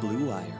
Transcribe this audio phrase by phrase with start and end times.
[0.00, 0.58] Blue Wire.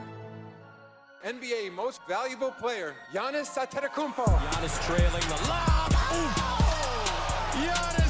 [1.25, 4.25] NBA Most Valuable Player, Giannis Antetokounmpo.
[4.25, 5.91] Giannis trailing the lob.
[6.13, 6.29] Ooh.
[7.57, 8.00] Giannis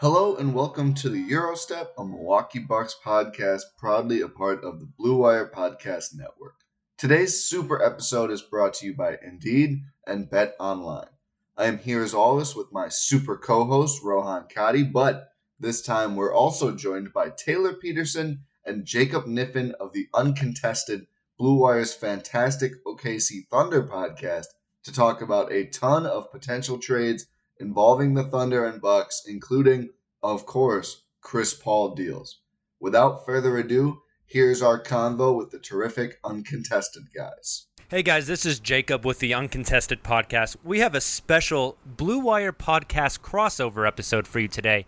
[0.00, 4.86] Hello and welcome to the Eurostep, a Milwaukee Bucks podcast, proudly a part of the
[4.86, 6.54] Blue Wire Podcast Network.
[6.96, 11.10] Today's super episode is brought to you by Indeed and Bet Online.
[11.54, 16.32] I am here as always with my super co-host Rohan Kadi, but this time we're
[16.34, 23.46] also joined by Taylor Peterson and Jacob Niffin of the uncontested Blue Wire's fantastic OKC
[23.50, 24.46] Thunder podcast
[24.84, 27.26] to talk about a ton of potential trades
[27.60, 29.90] involving the Thunder and Bucks, including,
[30.22, 32.40] of course, Chris Paul deals.
[32.80, 37.66] Without further ado, here's our convo with the terrific uncontested guys.
[37.88, 40.56] Hey guys, this is Jacob with the Uncontested Podcast.
[40.64, 44.86] We have a special Blue Wire Podcast crossover episode for you today.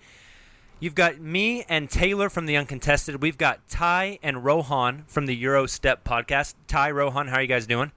[0.80, 3.20] You've got me and Taylor from the Uncontested.
[3.20, 6.54] We've got Ty and Rohan from the Euro Step Podcast.
[6.66, 7.92] Ty, Rohan, how are you guys doing?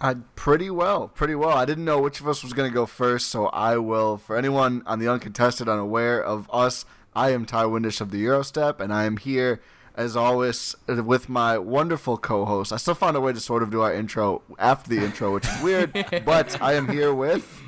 [0.00, 1.56] Uh, pretty well, pretty well.
[1.56, 4.18] I didn't know which of us was going to go first, so I will.
[4.18, 6.84] For anyone on the uncontested unaware of us,
[7.14, 9.60] I am Ty Windish of the Eurostep, and I am here
[9.94, 12.72] as always with my wonderful co-host.
[12.72, 15.48] I still found a way to sort of do our intro after the intro, which
[15.48, 15.92] is weird,
[16.26, 17.62] but I am here with.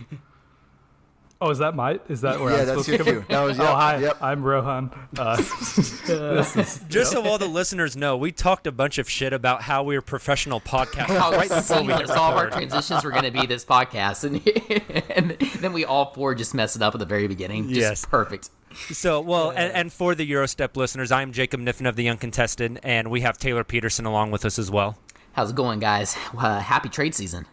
[1.41, 2.00] Oh, is that my?
[2.09, 3.15] Is that where Yeah, I'm that's supposed your to cue.
[3.21, 3.26] come?
[3.28, 3.97] That was- oh, yep, hi.
[3.99, 4.16] yep.
[4.21, 4.91] I'm Rohan.
[5.16, 9.32] Uh, this is, Just so all the listeners know, we talked a bunch of shit
[9.32, 12.44] about how we are professional podcasters how right before we hit seamless all of our
[12.47, 12.56] record.
[12.59, 16.75] transitions were going to be this podcast, and, and then we all four just mess
[16.75, 17.69] it up at the very beginning.
[17.69, 18.05] Just Yes.
[18.05, 18.50] perfect.
[18.91, 23.12] So, well, and, and for the Eurostep listeners, I'm Jacob Niffin of the Uncontested, and
[23.12, 24.99] we have Taylor Peterson along with us as well.
[25.34, 26.17] How's it going, guys?
[26.37, 27.46] Uh, happy trade season.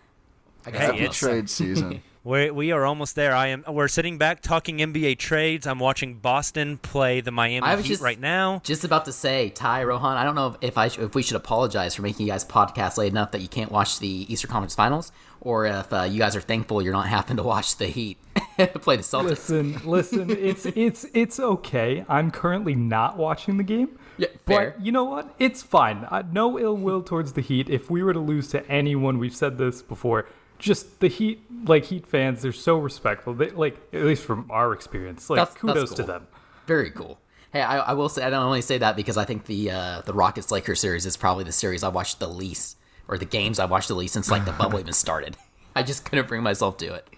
[0.65, 2.01] I guess Hey, I'm Happy trade season.
[2.25, 3.35] We we are almost there.
[3.35, 3.63] I am.
[3.67, 5.67] We're sitting back talking NBA trades.
[5.67, 8.61] I'm watching Boston play the Miami I was Heat just- right now.
[8.63, 10.17] Just about to say, Ty Rohan.
[10.17, 13.11] I don't know if I if we should apologize for making you guys podcast late
[13.11, 16.41] enough that you can't watch the Eastern Conference Finals, or if uh, you guys are
[16.41, 18.17] thankful you're not having to watch the Heat
[18.81, 19.29] play the Celtics.
[19.29, 20.29] listen, listen.
[20.31, 22.05] It's it's it's okay.
[22.09, 23.99] I'm currently not watching the game.
[24.17, 24.71] Yeah, fair.
[24.71, 25.35] But you know what?
[25.37, 26.07] It's fine.
[26.09, 27.69] Uh, no ill will towards the Heat.
[27.69, 30.27] If we were to lose to anyone, we've said this before.
[30.59, 33.33] Just the Heat, like Heat fans, they're so respectful.
[33.33, 36.27] They like at least from our experience, like That's- kudos that's to them.
[36.67, 37.19] Very cool.
[37.53, 40.01] Hey, I, I will say I don't only say that because I think the uh,
[40.01, 43.59] the Rockets Lakers series is probably the series I watched the least, or the games
[43.59, 45.37] I watched the least since like the bubble even started.
[45.75, 47.09] I just couldn't bring myself to it.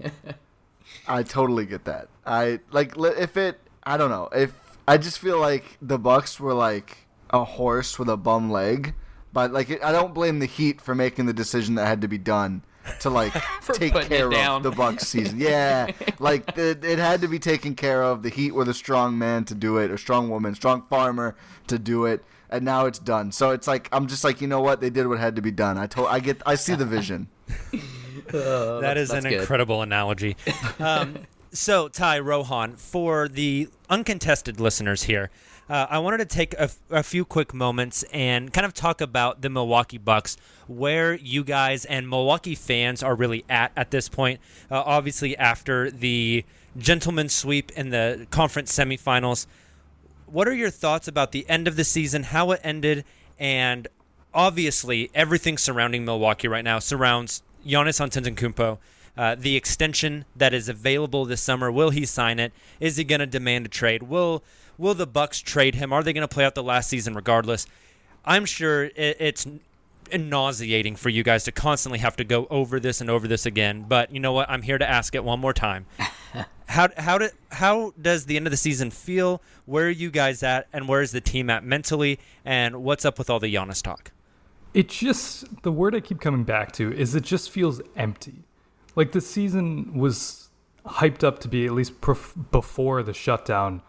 [1.08, 2.08] I totally get that.
[2.24, 3.60] I like if it.
[3.82, 4.52] I don't know if
[4.88, 8.94] I just feel like the Bucks were like a horse with a bum leg,
[9.32, 12.18] but like I don't blame the Heat for making the decision that had to be
[12.18, 12.62] done
[13.00, 13.32] to like
[13.72, 15.38] take care of the Bucks season.
[15.38, 18.22] Yeah, like it, it had to be taken care of.
[18.22, 21.36] The Heat were the strong man to do it, or strong woman, strong farmer
[21.66, 23.32] to do it, and now it's done.
[23.32, 25.50] So it's like I'm just like you know what they did what had to be
[25.50, 25.78] done.
[25.78, 27.28] I told I get I see the vision.
[28.30, 29.40] that is an good.
[29.40, 30.36] incredible analogy.
[30.78, 35.30] Um, so, Ty Rohan, for the uncontested listeners here,
[35.68, 39.48] uh, I wanted to take a, few quick moments and kind of talk about the
[39.48, 44.40] Milwaukee Bucks, where you guys and Milwaukee fans are really at at this point.
[44.70, 46.44] Uh, obviously, after the
[46.76, 49.46] gentleman sweep in the conference semifinals,
[50.26, 53.04] what are your thoughts about the end of the season, how it ended,
[53.38, 53.88] and
[54.34, 58.78] obviously everything surrounding Milwaukee right now surrounds Giannis Antetokounmpo.
[59.16, 62.52] Uh, the extension that is available this summer, will he sign it?
[62.80, 64.02] Is he going to demand a trade?
[64.02, 64.42] Will
[64.78, 65.92] Will the Bucks trade him?
[65.92, 67.66] Are they going to play out the last season regardless?
[68.24, 69.46] I'm sure it, it's
[70.12, 73.84] nauseating for you guys to constantly have to go over this and over this again.
[73.88, 74.50] But you know what?
[74.50, 75.86] I'm here to ask it one more time.
[76.68, 79.40] how how do, how does the end of the season feel?
[79.66, 82.18] Where are you guys at, and where is the team at mentally?
[82.44, 84.12] And what's up with all the Giannis talk?
[84.72, 88.44] It just the word I keep coming back to is it just feels empty.
[88.96, 90.48] Like the season was
[90.86, 93.82] hyped up to be at least pref- before the shutdown.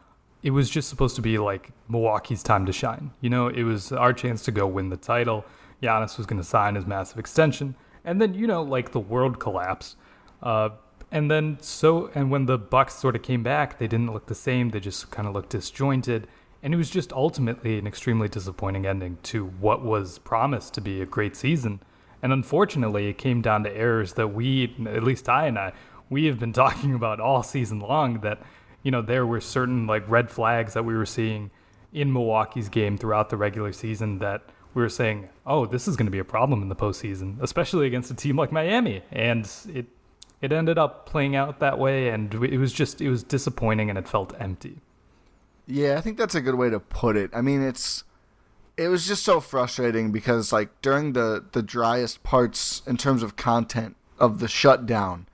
[0.46, 3.10] It was just supposed to be like Milwaukee's time to shine.
[3.20, 5.44] You know, it was our chance to go win the title.
[5.82, 9.40] Giannis was going to sign his massive extension, and then you know, like the world
[9.40, 9.98] collapsed.
[10.44, 10.70] Uh,
[11.12, 14.36] and then so, and when the Bucks sort of came back, they didn't look the
[14.36, 14.70] same.
[14.70, 16.28] They just kind of looked disjointed,
[16.62, 21.02] and it was just ultimately an extremely disappointing ending to what was promised to be
[21.02, 21.80] a great season.
[22.22, 25.74] And unfortunately, it came down to errors that we, at least I and I,
[26.08, 28.20] we have been talking about all season long.
[28.20, 28.44] That
[28.86, 31.50] you know there were certain like red flags that we were seeing
[31.92, 34.44] in Milwaukee's game throughout the regular season that
[34.76, 37.88] we were saying, oh, this is going to be a problem in the postseason, especially
[37.88, 39.02] against a team like Miami.
[39.12, 39.88] And it
[40.40, 43.98] it ended up playing out that way, and it was just it was disappointing, and
[43.98, 44.82] it felt empty.
[45.66, 47.32] Yeah, I think that's a good way to put it.
[47.34, 48.04] I mean, it's
[48.78, 53.36] it was just so frustrating because like during the the driest parts in terms of
[53.36, 55.28] content of the shutdown,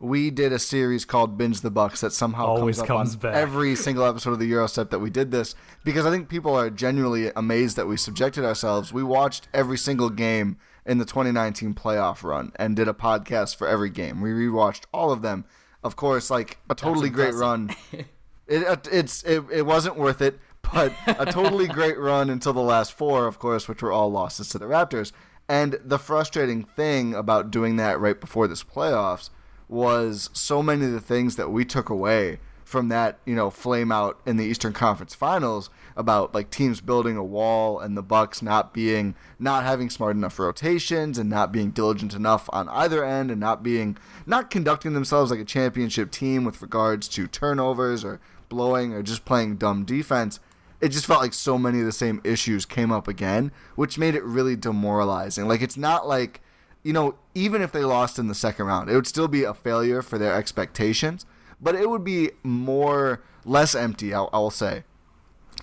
[0.00, 3.20] we did a series called Binge the Bucks that somehow Always comes up comes on
[3.20, 3.34] back.
[3.34, 5.54] every single episode of the Eurostep that we did this
[5.84, 8.94] because I think people are genuinely amazed that we subjected ourselves.
[8.94, 10.56] We watched every single game
[10.86, 14.22] in the 2019 playoff run and did a podcast for every game.
[14.22, 15.44] We rewatched all of them.
[15.84, 17.74] Of course, like a totally great run.
[18.46, 20.40] It, it it's it, it wasn't worth it,
[20.72, 24.48] but a totally great run until the last four, of course, which were all losses
[24.48, 25.12] to the Raptors.
[25.48, 29.30] And the frustrating thing about doing that right before this playoffs
[29.70, 33.90] was so many of the things that we took away from that, you know, flame
[33.90, 38.42] out in the Eastern Conference Finals about like teams building a wall and the Bucks
[38.42, 43.30] not being not having smart enough rotations and not being diligent enough on either end
[43.30, 48.20] and not being not conducting themselves like a championship team with regards to turnovers or
[48.48, 50.38] blowing or just playing dumb defense.
[50.80, 54.14] It just felt like so many of the same issues came up again, which made
[54.14, 55.46] it really demoralizing.
[55.46, 56.40] Like it's not like
[56.82, 59.54] you know, even if they lost in the second round, it would still be a
[59.54, 61.26] failure for their expectations,
[61.60, 64.84] but it would be more less empty, I'll, I'll say,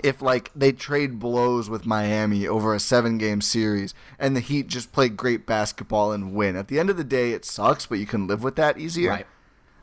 [0.03, 4.67] if like they trade blows with Miami over a seven game series and the Heat
[4.67, 6.55] just play great basketball and win.
[6.55, 9.09] At the end of the day, it sucks, but you can live with that easier.
[9.09, 9.27] Right.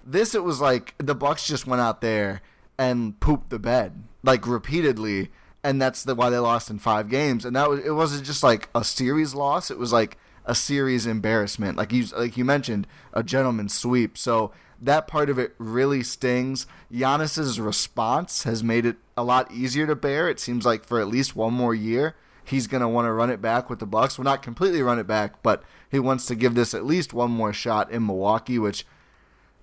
[0.06, 2.42] This it was like the Bucks just went out there
[2.78, 5.30] and pooped the bed like repeatedly,
[5.62, 7.44] and that's the why they lost in five games.
[7.44, 11.06] And that was it wasn't just like a series loss; it was like a series
[11.06, 11.76] embarrassment.
[11.76, 14.16] Like you like you mentioned, a gentleman's sweep.
[14.18, 16.66] So that part of it really stings.
[16.92, 20.28] Giannis's response has made it a lot easier to bear.
[20.28, 23.30] It seems like for at least one more year, he's going to want to run
[23.30, 24.18] it back with the Bucks.
[24.18, 27.30] Well, not completely run it back, but he wants to give this at least one
[27.30, 28.84] more shot in Milwaukee, which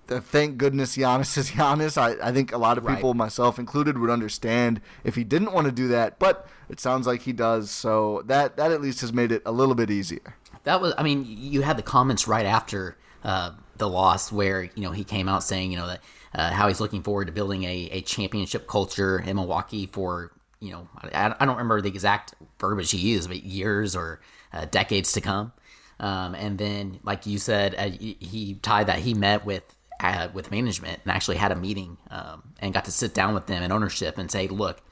[0.08, 1.96] thank goodness Giannis is Giannis.
[1.96, 2.96] I, I think a lot of Right.
[2.96, 7.06] people, myself included, would understand if he didn't want to do that, but it sounds
[7.06, 7.70] like he does.
[7.70, 10.36] So that that at least has made it a little bit easier.
[10.64, 14.82] That was, I mean, you had the comments right after uh, the loss where, you
[14.82, 16.00] know, he came out saying, you know, that
[16.34, 20.70] uh, how he's looking forward to building a, a championship culture in Milwaukee for, you
[20.70, 24.20] know, I, I don't remember the exact verbiage he used, but years or
[24.52, 25.52] uh, decades to come.
[26.00, 29.62] Um, and then, like you said, uh, he tied that he met with
[30.00, 33.46] uh, with management and actually had a meeting um, and got to sit down with
[33.46, 34.82] them and ownership and say, "Look,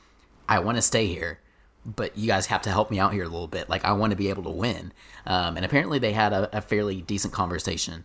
[0.48, 1.40] I want to stay here,
[1.84, 3.68] but you guys have to help me out here a little bit.
[3.68, 4.92] Like I want to be able to win."
[5.26, 8.04] Um, and apparently, they had a, a fairly decent conversation.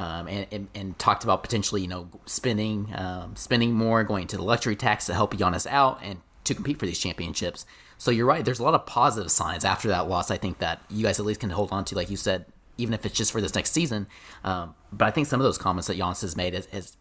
[0.00, 4.36] Um, and, and, and, talked about potentially, you know, spending um, spending more, going to
[4.36, 7.66] the luxury tax to help Giannis out and to compete for these championships.
[7.98, 8.44] So you're right.
[8.44, 10.30] There's a lot of positive signs after that loss.
[10.30, 12.46] I think that you guys at least can hold on to, like you said,
[12.76, 14.06] even if it's just for this next season.
[14.44, 16.96] Um, but I think some of those comments that Giannis has made has, has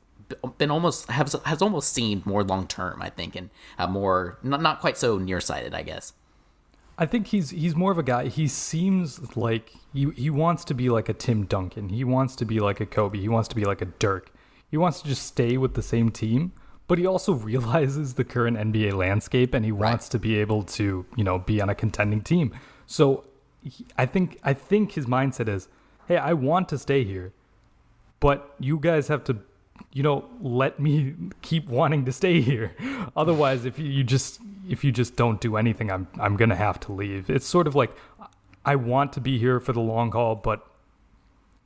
[0.57, 3.01] been almost has has almost seemed more long term.
[3.01, 5.73] I think and uh, more not not quite so nearsighted.
[5.73, 6.13] I guess.
[6.97, 8.27] I think he's he's more of a guy.
[8.27, 11.89] He seems like he he wants to be like a Tim Duncan.
[11.89, 13.19] He wants to be like a Kobe.
[13.19, 14.31] He wants to be like a Dirk.
[14.69, 16.51] He wants to just stay with the same team
[16.87, 19.89] but he also realizes the current NBA landscape and he right.
[19.89, 22.53] wants to be able to, you know, be on a contending team.
[22.85, 23.25] So
[23.61, 25.67] he, I think I think his mindset is,
[26.07, 27.33] "Hey, I want to stay here,
[28.19, 29.37] but you guys have to,
[29.93, 32.75] you know, let me keep wanting to stay here.
[33.15, 36.79] Otherwise, if you just if you just don't do anything, I'm I'm going to have
[36.81, 37.91] to leave." It's sort of like
[38.65, 40.65] I want to be here for the long haul, but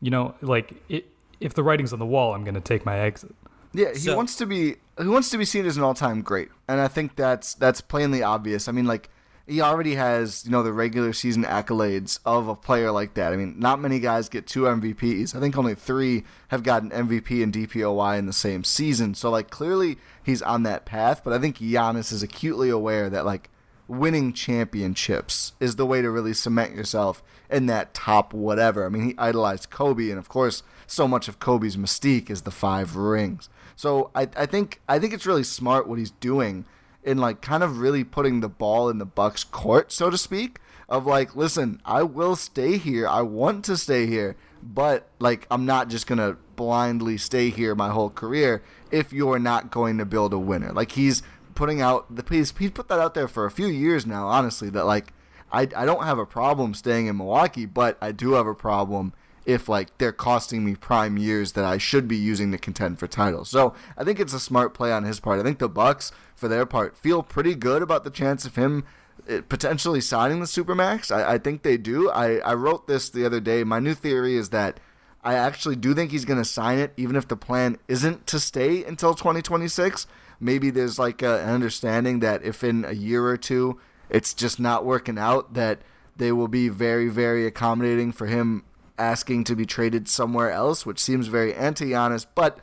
[0.02, 1.08] you know, like it,
[1.40, 3.36] if the writing's on the wall, I'm going to take my exit.
[3.74, 6.50] Yeah, he so, wants to be he wants to be seen as an all-time great,
[6.68, 8.68] and I think that's that's plainly obvious.
[8.68, 9.10] I mean, like
[9.48, 13.34] he already has you know the regular season accolades of a player like that.
[13.34, 15.36] I mean, not many guys get two MVPs.
[15.36, 19.16] I think only three have gotten MVP and DPOY in the same season.
[19.16, 21.22] So like clearly he's on that path.
[21.24, 23.50] But I think Giannis is acutely aware that like
[23.88, 28.86] winning championships is the way to really cement yourself in that top whatever.
[28.86, 32.52] I mean, he idolized Kobe, and of course, so much of Kobe's mystique is the
[32.52, 33.50] five rings.
[33.76, 36.66] So I, I think I think it's really smart what he's doing
[37.04, 40.60] in like kind of really putting the ball in the Bucks court, so to speak.
[40.90, 43.08] Of like, listen, I will stay here.
[43.08, 47.90] I want to stay here, but like I'm not just gonna blindly stay here my
[47.90, 50.72] whole career if you're not going to build a winner.
[50.74, 51.24] Like he's
[51.56, 54.70] putting out the he's, he's put that out there for a few years now, honestly,
[54.72, 55.14] that like
[55.52, 59.14] I I don't have a problem staying in Milwaukee, but I do have a problem
[59.46, 63.08] if like they're costing me prime years that I should be using to contend for
[63.08, 63.50] titles.
[63.50, 65.40] So I think it's a smart play on his part.
[65.40, 68.84] I think the Bucks, for their part, feel pretty good about the chance of him
[69.28, 71.16] eh, potentially signing the supermax.
[71.16, 72.10] I, I think they do.
[72.10, 73.64] I, I wrote this the other day.
[73.64, 74.80] My new theory is that
[75.24, 78.40] I actually do think he's going to sign it, even if the plan isn't to
[78.40, 80.08] stay until 2026.
[80.40, 83.80] Maybe there's like a, an understanding that if in a year or two
[84.10, 85.80] it's just not working out, that
[86.16, 88.64] they will be very, very accommodating for him
[89.02, 92.60] asking to be traded somewhere else, which seems very anti Giannis, but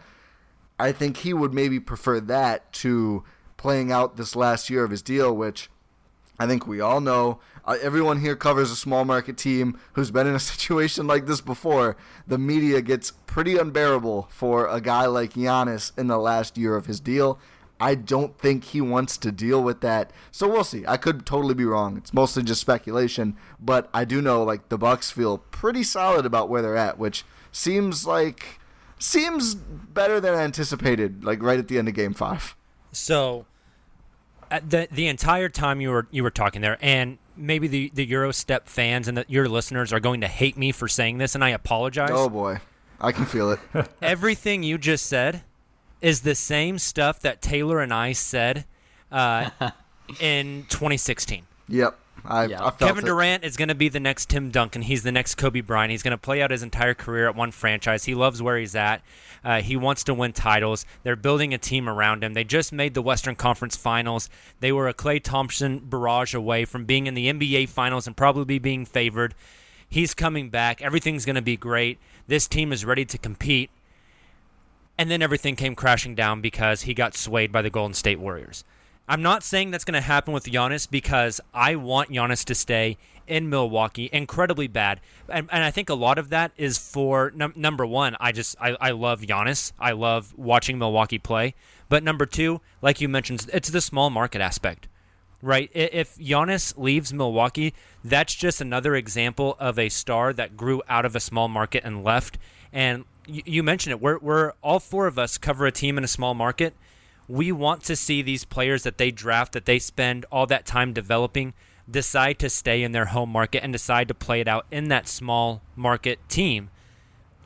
[0.78, 3.24] I think he would maybe prefer that to
[3.56, 5.68] playing out this last year of his deal, which
[6.38, 7.40] I think we all know.
[7.64, 11.40] Uh, everyone here covers a small market team who's been in a situation like this
[11.40, 11.96] before.
[12.26, 16.86] The media gets pretty unbearable for a guy like Giannis in the last year of
[16.86, 17.40] his deal.
[17.80, 20.12] I don't think he wants to deal with that.
[20.30, 20.84] So we'll see.
[20.86, 21.96] I could totally be wrong.
[21.96, 26.48] It's mostly just speculation, but I do know like the Bucks feel pretty solid about
[26.48, 28.58] where they're at, which seems like
[28.98, 32.56] seems better than anticipated like right at the end of game 5.
[32.92, 33.46] So
[34.50, 38.66] the the entire time you were you were talking there and maybe the the Eurostep
[38.66, 41.50] fans and the, your listeners are going to hate me for saying this and I
[41.50, 42.10] apologize.
[42.12, 42.60] Oh boy.
[43.00, 43.60] I can feel it.
[44.02, 45.44] Everything you just said
[46.00, 48.64] is the same stuff that Taylor and I said
[49.10, 49.50] uh,
[50.20, 51.46] in 2016.
[51.68, 51.98] Yep.
[52.24, 52.64] I, yeah.
[52.64, 53.06] I Kevin it.
[53.06, 54.82] Durant is going to be the next Tim Duncan.
[54.82, 55.90] He's the next Kobe Bryant.
[55.90, 58.04] He's going to play out his entire career at one franchise.
[58.04, 59.02] He loves where he's at.
[59.44, 60.84] Uh, he wants to win titles.
[61.04, 62.34] They're building a team around him.
[62.34, 64.28] They just made the Western Conference Finals.
[64.60, 68.58] They were a Klay Thompson barrage away from being in the NBA Finals and probably
[68.58, 69.34] being favored.
[69.88, 70.82] He's coming back.
[70.82, 71.98] Everything's going to be great.
[72.26, 73.70] This team is ready to compete
[74.98, 78.64] and then everything came crashing down because he got swayed by the Golden State Warriors.
[79.08, 82.98] I'm not saying that's going to happen with Giannis because I want Giannis to stay
[83.26, 85.00] in Milwaukee incredibly bad.
[85.28, 88.56] And, and I think a lot of that is for num- number one, I just,
[88.60, 89.72] I, I love Giannis.
[89.78, 91.54] I love watching Milwaukee play.
[91.88, 94.88] But number two, like you mentioned, it's the small market aspect,
[95.40, 95.70] right?
[95.72, 97.72] If Giannis leaves Milwaukee,
[98.04, 102.04] that's just another example of a star that grew out of a small market and
[102.04, 102.36] left.
[102.72, 104.00] And you, mentioned it.
[104.00, 106.74] We're, we're all four of us cover a team in a small market.
[107.28, 110.92] We want to see these players that they draft, that they spend all that time
[110.92, 111.52] developing,
[111.90, 115.08] decide to stay in their home market and decide to play it out in that
[115.08, 116.70] small market team.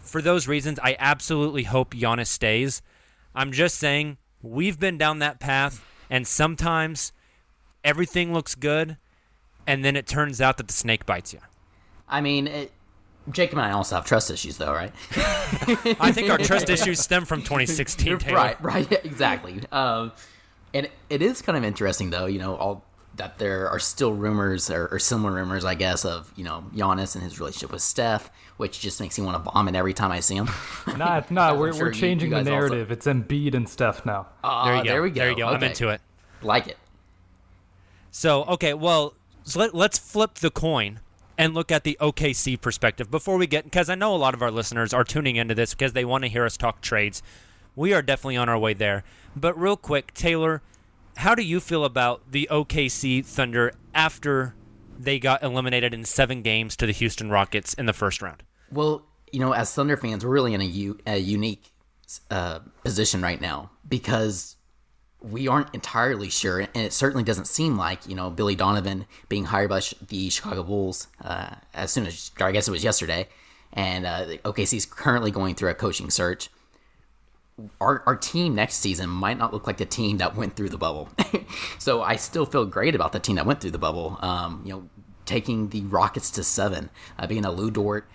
[0.01, 2.83] For those reasons, I absolutely hope Giannis stays.
[3.35, 7.13] I'm just saying we've been down that path, and sometimes
[7.85, 8.97] everything looks good,
[9.67, 11.41] and then it turns out that the snake bites you.
[12.09, 12.73] I mean, it,
[13.31, 14.93] Jacob and I also have trust issues, though, right?
[16.01, 18.19] I think our trust issues stem from 2016.
[18.19, 18.37] Taylor.
[18.37, 19.61] Right, right, exactly.
[19.71, 20.13] Um,
[20.75, 22.27] and it is kind of interesting, though.
[22.27, 22.85] You know, all
[23.17, 27.15] that there are still rumors or, or, similar rumors, I guess, of you know Giannis
[27.15, 30.21] and his relationship with Steph, which just makes me want to vomit every time I
[30.21, 30.49] see him.
[30.97, 32.91] nah, nah, we're, sure we're changing you, you the narrative.
[32.91, 32.93] Also...
[32.93, 34.29] It's Embiid and Steph now.
[34.43, 34.91] Uh, there you go.
[34.91, 35.15] There we go.
[35.21, 35.47] There you go.
[35.49, 35.57] Okay.
[35.57, 36.01] I'm into it.
[36.43, 36.79] Like it.
[38.11, 39.15] So okay, well,
[39.45, 41.01] so let, let's flip the coin
[41.43, 44.43] and look at the OKC perspective before we get because I know a lot of
[44.43, 47.21] our listeners are tuning into this because they want to hear us talk trades.
[47.75, 49.03] We are definitely on our way there.
[49.35, 50.63] But real quick, Taylor,
[51.17, 54.55] how do you feel about the OKC Thunder after
[54.97, 58.45] they got eliminated in seven games to the Houston Rockets in the first round?
[58.71, 61.73] Well, you know, as Thunder fans, we're really in a, u- a unique
[62.31, 64.55] uh, position right now because
[65.23, 69.45] we aren't entirely sure, and it certainly doesn't seem like you know Billy Donovan being
[69.47, 73.29] hired by the Chicago Bulls uh, as soon as I guess it was yesterday,
[73.73, 76.51] and uh, OKC is currently going through a coaching search.
[77.81, 80.79] Our, our team next season might not look like the team that went through the
[80.79, 81.09] bubble,
[81.79, 84.19] so I still feel great about the team that went through the bubble.
[84.21, 84.89] Um, you know,
[85.27, 88.09] taking the Rockets to seven, uh, being a Lu Dort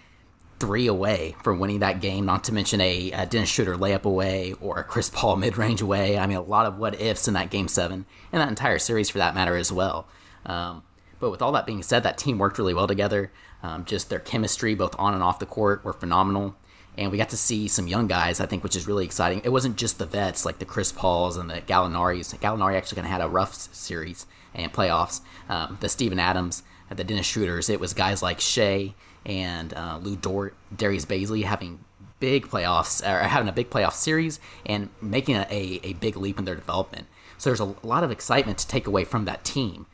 [0.60, 4.54] three away from winning that game, not to mention a, a Dennis Schroeder layup away
[4.60, 6.18] or a Chris Paul mid range away.
[6.18, 9.10] I mean, a lot of what ifs in that game seven and that entire series
[9.10, 10.08] for that matter as well.
[10.46, 10.84] Um,
[11.20, 13.32] but with all that being said, that team worked really well together.
[13.64, 16.56] Um, just their chemistry, both on and off the court, were phenomenal.
[16.98, 19.42] And we got to see some young guys, I think, which is really exciting.
[19.44, 22.38] It wasn't just the vets like the Chris Pauls and the Gallinaris.
[22.40, 25.22] Gallinari actually kind of had a rough series and playoffs.
[25.48, 27.70] Um, the Steven Adams, the Dennis Schroeders.
[27.70, 28.96] It was guys like Shai
[29.28, 31.80] and uh, Lu Dort, Darius Bazley having
[32.20, 36.40] big playoffs or having a big playoff series and making a, a, a big leap
[36.40, 37.06] in their development.
[37.38, 39.86] So there's a lot of excitement to take away from that team.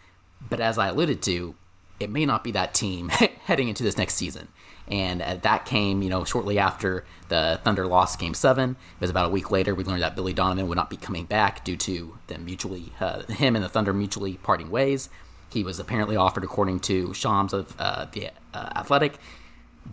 [0.49, 1.55] But as I alluded to,
[1.99, 3.09] it may not be that team
[3.45, 4.47] heading into this next season.
[4.87, 8.71] And uh, that came, you know, shortly after the Thunder lost Game Seven.
[8.71, 9.73] It was about a week later.
[9.73, 13.23] We learned that Billy Donovan would not be coming back due to them mutually, uh,
[13.23, 15.09] him and the Thunder mutually parting ways.
[15.53, 19.19] He was apparently offered, according to Shams of uh, the uh, Athletic,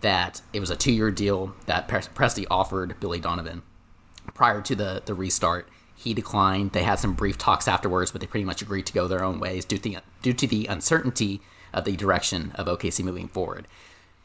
[0.01, 3.63] that it was a two-year deal that Presti offered Billy Donovan
[4.35, 5.69] prior to the the restart.
[5.95, 6.73] He declined.
[6.73, 9.39] They had some brief talks afterwards, but they pretty much agreed to go their own
[9.39, 11.43] ways due to the, due to the uncertainty
[11.75, 13.69] of the direction of OKC moving forward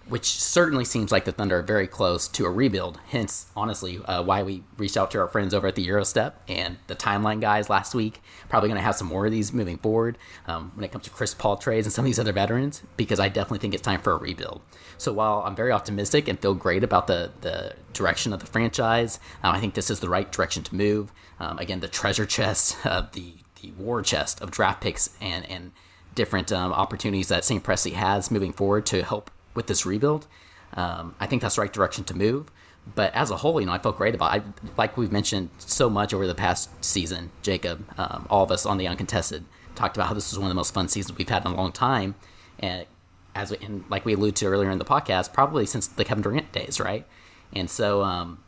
[0.07, 2.99] which certainly seems like the Thunder are very close to a rebuild.
[3.07, 6.77] Hence, honestly, uh, why we reached out to our friends over at the Eurostep and
[6.87, 8.21] the Timeline guys last week.
[8.47, 11.09] Probably going to have some more of these moving forward um, when it comes to
[11.09, 14.01] Chris Paul trades and some of these other veterans, because I definitely think it's time
[14.01, 14.61] for a rebuild.
[14.97, 19.19] So while I'm very optimistic and feel great about the the direction of the franchise,
[19.41, 21.11] um, I think this is the right direction to move.
[21.39, 25.71] Um, again, the treasure chest, uh, the the war chest of draft picks and and
[26.13, 27.61] different um, opportunities that St.
[27.61, 30.27] Presti has moving forward to help with this rebuild.
[30.73, 32.51] Um, I think that's the right direction to move.
[32.93, 34.35] But as a whole, you know, I felt great about.
[34.35, 34.43] It.
[34.43, 38.65] I, like we've mentioned so much over the past season, Jacob, um, all of us
[38.65, 41.27] on the uncontested talked about how this was one of the most fun seasons we've
[41.27, 42.15] had in a long time,
[42.59, 42.85] and
[43.33, 46.23] as we, and like we alluded to earlier in the podcast, probably since the Kevin
[46.23, 47.05] Durant days, right?
[47.53, 48.43] And so um,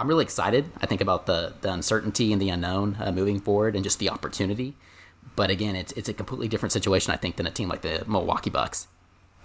[0.00, 0.70] I'm really excited.
[0.80, 4.10] I think about the the uncertainty and the unknown uh, moving forward, and just the
[4.10, 4.76] opportunity.
[5.36, 8.04] But again, it's it's a completely different situation, I think, than a team like the
[8.06, 8.88] Milwaukee Bucks.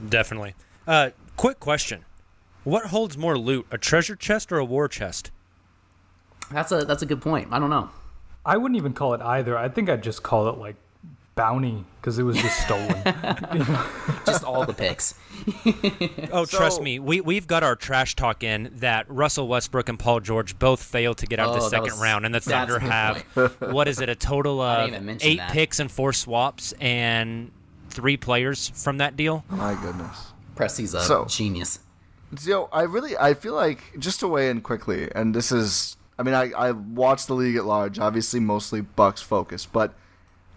[0.09, 0.55] Definitely.
[0.87, 2.05] Uh, quick question:
[2.63, 5.31] What holds more loot, a treasure chest or a war chest?
[6.51, 7.49] That's a that's a good point.
[7.51, 7.89] I don't know.
[8.45, 9.57] I wouldn't even call it either.
[9.57, 10.75] I think I'd just call it like
[11.35, 12.89] bounty because it was just stolen.
[14.25, 15.15] just all the picks.
[16.31, 19.97] oh, so, trust me, we we've got our trash talk in that Russell Westbrook and
[19.97, 22.41] Paul George both failed to get out oh, of the second was, round, and the
[22.41, 23.21] Thunder have
[23.59, 24.09] what is it?
[24.09, 25.51] A total of eight that.
[25.51, 27.51] picks and four swaps and
[27.89, 29.43] three players from that deal.
[29.49, 30.32] My goodness.
[30.55, 31.79] Presti's a so, genius.
[32.37, 36.23] So I really I feel like just to weigh in quickly, and this is I
[36.23, 39.93] mean I I watch the league at large, obviously mostly Bucks focus, but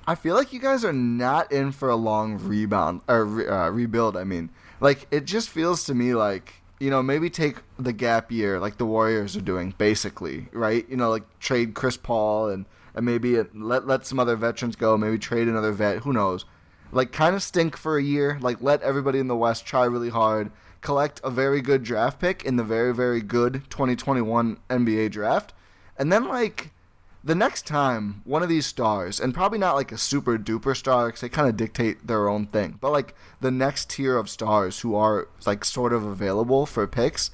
[0.07, 4.17] I feel like you guys are not in for a long rebound or uh, rebuild.
[4.17, 8.31] I mean, like it just feels to me like you know maybe take the gap
[8.31, 10.89] year like the Warriors are doing, basically, right?
[10.89, 14.97] You know, like trade Chris Paul and and maybe let let some other veterans go,
[14.97, 15.99] maybe trade another vet.
[15.99, 16.45] Who knows?
[16.93, 20.11] Like kind of stink for a year, like let everybody in the West try really
[20.11, 25.53] hard, collect a very good draft pick in the very very good 2021 NBA draft,
[25.99, 26.71] and then like
[27.25, 31.09] the next time one of these stars, and probably not like a super duper star
[31.09, 34.81] because they kind of dictate their own thing, but like the next tier of stars
[34.81, 37.33] who are like sort of available for picks,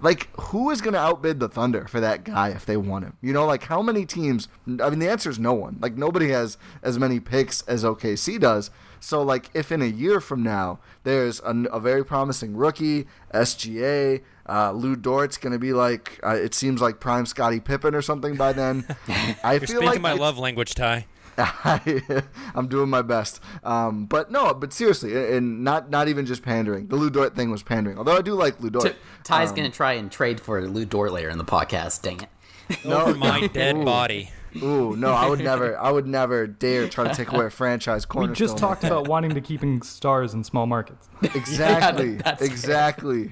[0.00, 3.16] like who is going to outbid the Thunder for that guy if they want him?
[3.20, 4.48] You know, like how many teams?
[4.66, 5.78] I mean, the answer is no one.
[5.80, 8.70] Like nobody has as many picks as OKC does.
[9.00, 14.22] So like if in a year from now there's a, a very promising rookie SGA,
[14.48, 18.02] uh, Lu Dort's going to be like uh, it seems like prime Scottie Pippen or
[18.02, 18.86] something by then.
[19.44, 21.06] I You're feel speaking like my love language, Ty.
[21.38, 22.22] I,
[22.54, 23.40] I'm doing my best.
[23.62, 26.88] Um, but no, but seriously, and not not even just pandering.
[26.88, 27.98] The Lu Dort thing was pandering.
[27.98, 28.94] Although I do like Lu Dort.
[29.22, 32.02] Ty's Um, gonna try and trade for Lu Dort later in the podcast.
[32.02, 32.84] Dang it!
[32.86, 33.84] Over my dead Ooh.
[33.84, 34.30] body.
[34.62, 38.06] Ooh, no, I would never, I would never dare try to take away a franchise
[38.14, 41.08] We just talked about wanting to keeping stars in small markets.
[41.22, 43.30] exactly, that's exactly.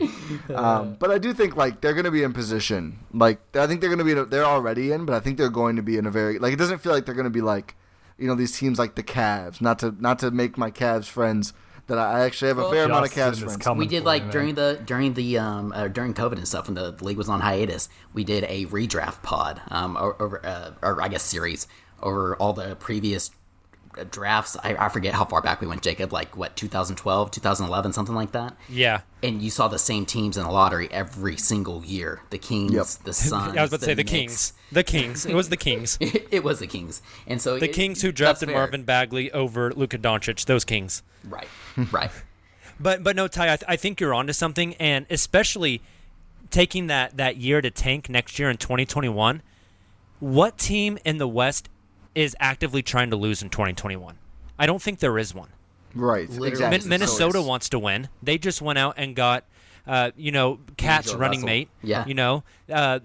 [0.53, 2.99] Um, but I do think like they're going to be in position.
[3.15, 5.39] Like I think they're going to be, in a, they're already in, but I think
[5.39, 7.31] they're going to be in a very like it doesn't feel like they're going to
[7.31, 7.77] be like,
[8.23, 9.61] you know, these teams like the Cavs.
[9.61, 11.53] Not to not to make my Cavs friends
[11.89, 13.79] that I I actually have a fair amount of Cavs Justin friends.
[13.79, 16.75] we did like you, during the during the um uh, during COVID and stuff when
[16.75, 17.89] the, the league was on hiatus.
[18.15, 21.67] We did a redraft pod um over uh, or I guess series
[22.03, 23.31] over all the previous
[24.11, 24.57] drafts.
[24.63, 26.13] I, I forget how far back we went, Jacob.
[26.13, 28.57] Like what 2012, 2011, something like that.
[28.69, 29.01] Yeah.
[29.23, 32.23] And you saw the same teams in the lottery every single year.
[32.31, 32.87] The Kings, Yep.
[33.05, 33.57] the Suns.
[33.57, 34.11] I was about to say the Knicks.
[34.11, 34.53] Kings.
[34.73, 35.27] The Kings.
[35.27, 35.99] It was the Kings.
[36.01, 38.49] it was the Kings, and so The it- Kings who drafted.
[38.49, 40.45] Marvin Bagley over Luka Doncic.
[40.47, 41.03] Those Kings.
[41.25, 41.49] Right,
[41.91, 42.11] right.
[42.81, 45.83] But but no, Ty, I, th- I think you're onto something, and especially
[46.51, 49.41] taking that that year to tank next year in 2021.
[50.19, 51.69] What team in the West
[52.15, 54.17] is actively trying to lose in 2021?
[54.59, 55.49] I don't think there is one.
[55.95, 56.49] Right, Literally.
[56.49, 56.79] exactly.
[56.79, 58.09] Min- Minnesota So- wants to win.
[58.23, 59.45] They just went out and got,
[59.87, 61.47] uh, you know, KAT's D'Angelo running Russell.
[61.47, 61.69] mate.
[61.83, 62.07] Yeah.
[62.07, 63.01] You know, uh,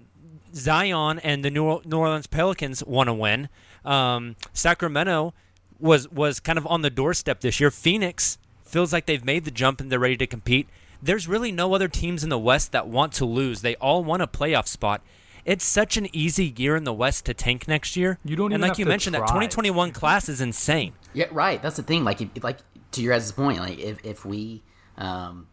[0.54, 3.48] Zion and the New, New Orleans Pelicans want to win.
[3.84, 5.34] Um, Sacramento
[5.78, 7.70] was was kind of on the doorstep this year.
[7.70, 10.68] Phoenix feels like they've made the jump and they're ready to compete.
[11.00, 13.60] There's really no other teams in the West that want to lose.
[13.62, 15.00] They all want a playoff spot.
[15.48, 18.18] It's such an easy year in the West to tank next year.
[18.22, 20.92] You don't and even like have you to mentioned, that 2021 class is insane.
[21.14, 21.62] Yeah, right.
[21.62, 22.04] That's the thing.
[22.04, 22.58] Like, if, like
[22.92, 24.62] to your guys' point, like if, if we,
[24.98, 25.46] um,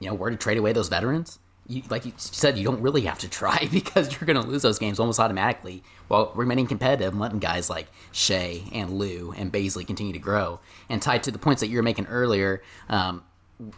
[0.00, 3.00] you know, were to trade away those veterans, you like you said, you don't really
[3.02, 7.12] have to try because you're going to lose those games almost automatically while remaining competitive
[7.12, 10.60] and letting guys like Shai and Lu and Bazley continue to grow.
[10.90, 13.24] And tied to the points that you were making earlier, um,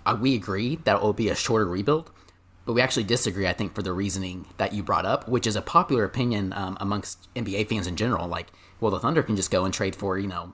[0.04, 2.10] uh, we agree that it will be a shorter rebuild.
[2.66, 5.56] But we actually disagree, I think, for the reasoning that you brought up, which is
[5.56, 8.28] a popular opinion um, amongst NBA fans in general.
[8.28, 8.48] Like,
[8.80, 10.52] well, the Thunder can just go and trade for, you know,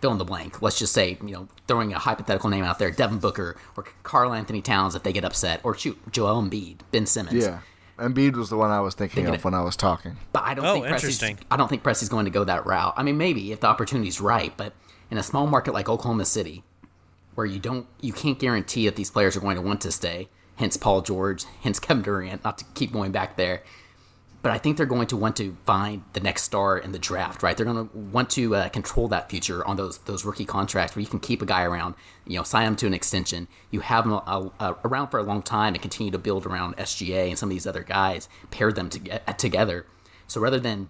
[0.00, 0.60] fill in the blank.
[0.62, 4.62] Let's just say, you know, throwing a hypothetical name out there, Devin Booker or Karl-Anthony
[4.62, 7.44] Towns if they get upset, or shoot, Joel Embiid, Ben Simmons.
[7.44, 7.60] Yeah,
[7.98, 10.16] Embiid was the one I was thinking Thinking of it- when I was talking.
[10.32, 11.38] But I don't Oh, think Presti's, interesting.
[11.50, 12.94] I don't think Presti's going to go that route.
[12.96, 14.72] I mean, maybe if the opportunity's right, but
[15.10, 16.64] in a small market like Oklahoma City,
[17.34, 20.28] where you don't, you can't guarantee that these players are going to want to stay.
[20.56, 22.44] Hence Paul George, hence Kevin Durant.
[22.44, 23.62] Not to keep going back there,
[24.42, 27.42] but I think they're going to want to find the next star in the draft.
[27.42, 27.56] Right?
[27.56, 31.00] They're going to want to uh, control that future on those those rookie contracts where
[31.00, 31.94] you can keep a guy around,
[32.26, 33.48] you know, sign him to an extension.
[33.70, 36.76] You have him uh, uh, around for a long time and continue to build around
[36.76, 39.86] SGA and some of these other guys, pair them to, uh, together.
[40.26, 40.88] So rather than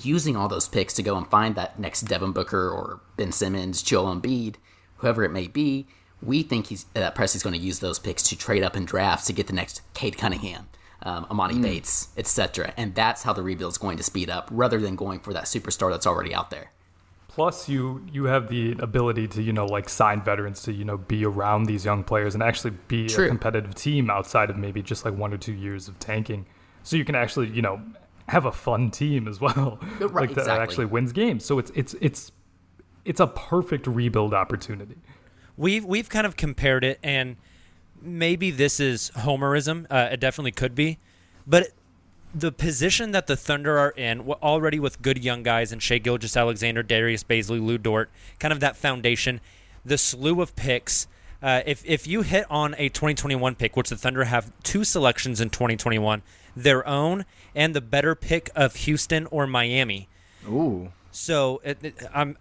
[0.00, 3.82] using all those picks to go and find that next Devin Booker or Ben Simmons,
[3.82, 4.56] Joel Embiid,
[4.96, 5.86] whoever it may be,
[6.22, 9.26] we think he's that Presti's going to use those picks to trade up in drafts
[9.26, 10.68] to get the next Cade Cunningham,
[11.02, 12.72] um, Emoni Bates, etc.
[12.76, 15.44] And that's how the rebuild is going to speed up, rather than going for that
[15.44, 16.70] superstar that's already out there.
[17.28, 20.98] Plus, you you have the ability to you know like sign veterans to you know
[20.98, 23.24] be around these young players and actually be True.
[23.24, 26.44] a competitive team outside of maybe just like one or two years of tanking.
[26.82, 27.80] So you can actually you know
[28.28, 30.62] have a fun team as well, Right, like that exactly.
[30.62, 31.44] actually wins games.
[31.44, 32.32] So it's it's it's
[33.06, 34.96] it's a perfect rebuild opportunity.
[35.56, 37.36] We've we've kind of compared it, and
[38.00, 39.86] maybe this is homerism.
[39.90, 40.98] Uh, it definitely could be,
[41.46, 41.68] but
[42.34, 46.82] the position that the Thunder are in, already with good young guys and Shai Gilgeous-Alexander,
[46.82, 49.40] Darius Bazley, Lu Dort, kind of that foundation,
[49.84, 51.06] the slew of picks.
[51.42, 55.40] Uh, if if you hit on a 2021 pick, which the Thunder have two selections
[55.40, 56.22] in 2021,
[56.56, 60.08] their own and the better pick of Houston or Miami.
[60.48, 60.92] Ooh.
[61.10, 62.38] So it, it- I'm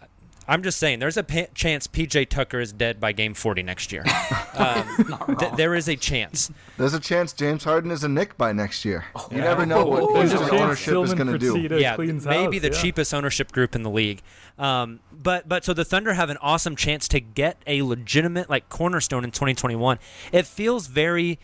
[0.52, 4.04] I'm just saying, there's a chance PJ Tucker is dead by Game 40 next year.
[4.54, 6.52] Um, th- there is a chance.
[6.78, 9.06] There's a chance James Harden is a Knick by next year.
[9.32, 9.46] you Yeah.
[9.46, 11.78] never know what There's a Houston chance ownership is going to do.
[11.80, 12.82] Yeah, maybe house, the yeah.
[12.82, 14.22] cheapest ownership group in the league.
[14.60, 18.70] Um, but but so the Thunder have an awesome chance to get a legitimate like
[18.70, 19.98] cornerstone in 2021.
[20.32, 21.40] It feels very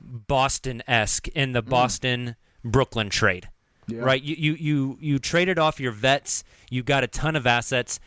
[0.00, 3.48] Boston esque in the Boston Brooklyn trade,
[3.88, 3.98] Yeah.
[4.00, 4.22] right?
[4.22, 6.44] You, you you you traded off your vets.
[6.70, 8.00] You got a ton of assets.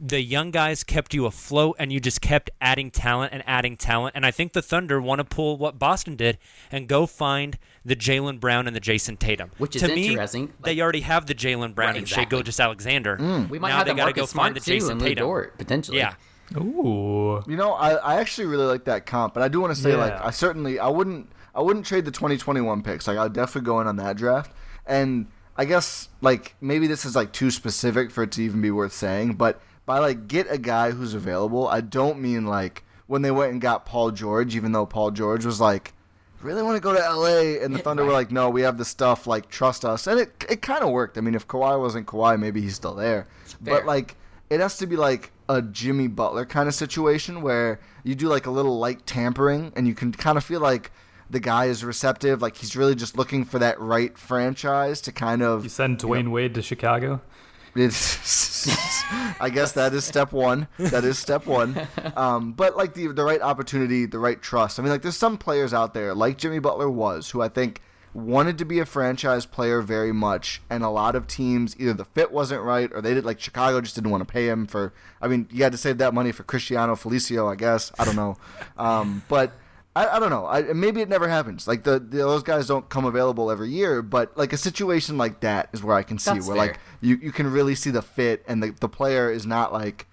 [0.00, 4.14] The young guys kept you afloat and you just kept adding talent and adding talent.
[4.14, 6.38] And I think the Thunder want to pull what Boston did
[6.70, 9.50] and go find the Jaylen Brown and the Jayson Tatum.
[9.58, 10.52] Which is to me, interesting.
[10.62, 12.24] they already have the Jaylen Brown Right, and exactly.
[12.24, 13.16] Shai Gilgeous-Alexander.
[13.16, 13.48] Mm.
[13.48, 15.24] We might now have they the gotta go Marcus find the Jayson and Lou Tatum.
[15.24, 15.98] Dort, potentially.
[15.98, 16.14] Yeah.
[16.56, 17.42] Ooh.
[17.46, 19.94] You know, I, I actually really like that comp, but I do want to say
[19.96, 23.06] like I certainly I wouldn't I wouldn't trade the 2021 picks.
[23.06, 24.52] Like I'd definitely go in on that draft.
[24.86, 28.70] And I guess like maybe this is like too specific for it to even be
[28.70, 33.22] worth saying, but by like get a guy who's available, I don't mean like when
[33.22, 35.94] they went and got Paul George, even though Paul George was like
[36.42, 38.84] really want to go to LA and the Thunder were like, no, we have the
[38.84, 41.16] stuff, like trust us, and it it kind of worked.
[41.16, 43.28] I mean, if Kawhi wasn't Kawhi, maybe he's still there,
[43.62, 44.16] but like
[44.50, 48.44] it has to be like a Jimmy Butler kind of situation where you do like
[48.44, 50.92] a little light tampering and you can kind of feel like
[51.30, 55.42] the guy is receptive, like he's really just looking for that right franchise to kind
[55.42, 57.22] of You send Dwyane Wade to Chicago.
[59.40, 60.68] I guess that is step one.
[60.78, 61.86] That is step one.
[62.16, 64.78] Um, but like the the right opportunity, the right trust.
[64.78, 67.80] I mean, like there's some players out there, like Jimmy Butler was, who I think
[68.14, 72.04] wanted to be a franchise player very much, and a lot of teams either the
[72.04, 74.92] fit wasn't right or they did like Chicago just didn't want to pay him for.
[75.20, 77.92] I mean, you had to save that money for Cristiano Felicio, I guess.
[77.98, 78.36] I don't know,
[78.76, 79.52] um, but.
[79.98, 80.46] I, I don't know.
[80.46, 81.66] I, maybe it never happens.
[81.66, 85.40] Like the, the those guys don't come available every year, but like a situation like
[85.40, 86.66] that is where I can see That's where fair.
[86.66, 90.06] like you, you can really see the fit and the, the player is not like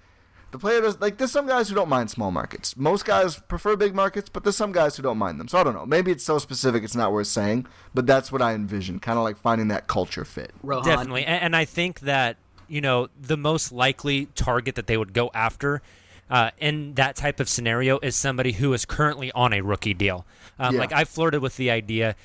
[0.51, 3.75] the player does like there's some guys who don't mind small markets most guys prefer
[3.75, 6.11] big markets but there's some guys who don't mind them so i don't know maybe
[6.11, 9.35] it's so specific it's not worth saying but that's what i envision kind of like
[9.37, 11.25] finding that culture fit Rohan, Definitely.
[11.25, 12.37] And, and I think that,
[12.69, 15.81] you know, the most likely target that they would go after
[16.29, 20.25] uh, in that type of scenario is somebody who is currently on a rookie deal.
[20.59, 20.81] Um, Yeah.
[20.81, 22.15] Like, I flirted with the idea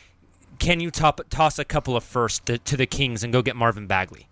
[0.59, 3.57] can you top, toss a couple of firsts to, to the Kings and go get
[3.57, 4.29] Marvin Bagley?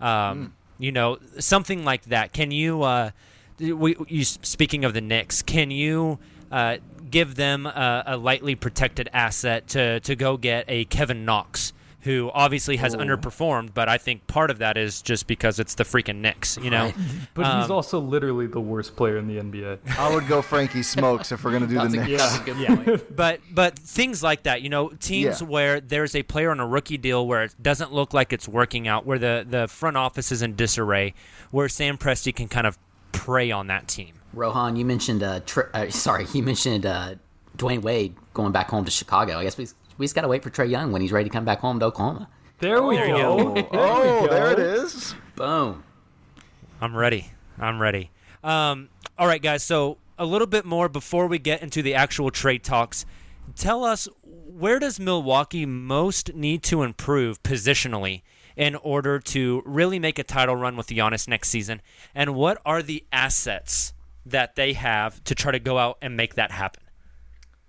[0.00, 2.32] Um, You know, something like that.
[2.32, 3.10] Can you, uh,
[3.58, 6.18] we, you, speaking of the Knicks, can you.
[6.50, 6.76] Uh,
[7.10, 12.30] give them a, a lightly protected asset to, to go get a Kevin Knox, who
[12.34, 16.16] obviously has underperformed, but I think part of that is just because it's the freaking
[16.16, 16.92] Knicks, you know.
[17.34, 19.78] But he's Um, also literally the worst player in the NBA.
[19.98, 22.22] i would go frankie smokes if we're gonna do that's, the a, Knicks.
[22.22, 23.16] that's a good point.
[23.16, 25.46] but but things like that, you know, teams Yeah.
[25.46, 28.88] where there's a player on a rookie deal where it doesn't look like it's working
[28.88, 31.14] out, where the the front office is in disarray,
[31.52, 32.78] where Sam Presti can kind of
[33.12, 34.14] prey on that team.
[34.34, 37.14] Rohan, you mentioned uh, Tr- uh sorry, you mentioned uh,
[37.56, 39.38] Dwyane Wade going back home to Chicago.
[39.38, 39.68] I guess we
[40.02, 41.78] we just got to wait for Trae Young when he's ready to come back home
[41.78, 42.28] to Oklahoma.
[42.58, 43.36] There we There you go.
[43.36, 43.54] go.
[43.54, 44.62] There we oh there it go.
[44.62, 45.84] is Boom.
[46.80, 47.30] I'm ready.
[47.56, 48.10] I'm ready.
[48.42, 49.62] Um, all right, guys.
[49.62, 53.06] So a little bit more before we get into the actual trade talks.
[53.54, 58.22] Tell us where does Milwaukee most need to improve positionally
[58.56, 61.80] in order to really make a title run with the Giannis next season,
[62.12, 63.94] and what are the assets
[64.26, 66.82] that they have to try to go out and make that happen?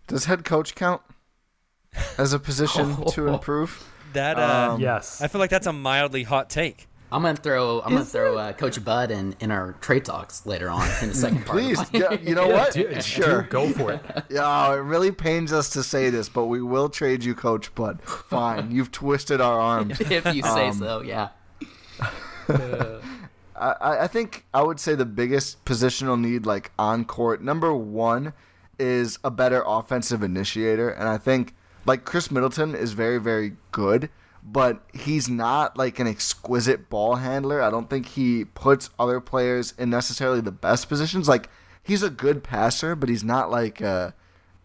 [0.08, 1.02] does head coach count
[2.18, 5.22] as a position to improve That uh, Um, Yes.
[5.22, 6.88] I feel like that's a mildly hot take.
[7.12, 10.68] I'm gonna throw I'm gonna throw uh, Coach Bud in, in our trade talks later
[10.72, 11.60] on in the second part.
[11.60, 14.02] please yeah, you know Yeah, what do- do- sure go for it.
[14.32, 18.00] Yeah, it really pains us to say this, but we will trade you, Coach Bud.
[18.02, 20.02] Fine, you've twisted our arms.
[20.02, 21.30] if you say Um, so, yeah.
[23.56, 28.34] I, I think I would say the biggest positional need, like on court, number one,
[28.80, 31.54] is a better offensive initiator, and I think
[31.86, 34.10] like Khris Middleton is very, very good,
[34.44, 37.62] but he's not like an exquisite ball handler.
[37.62, 41.28] I don't think he puts other players in necessarily the best positions.
[41.28, 41.50] Like
[41.82, 44.14] he's a good passer, but he's not like a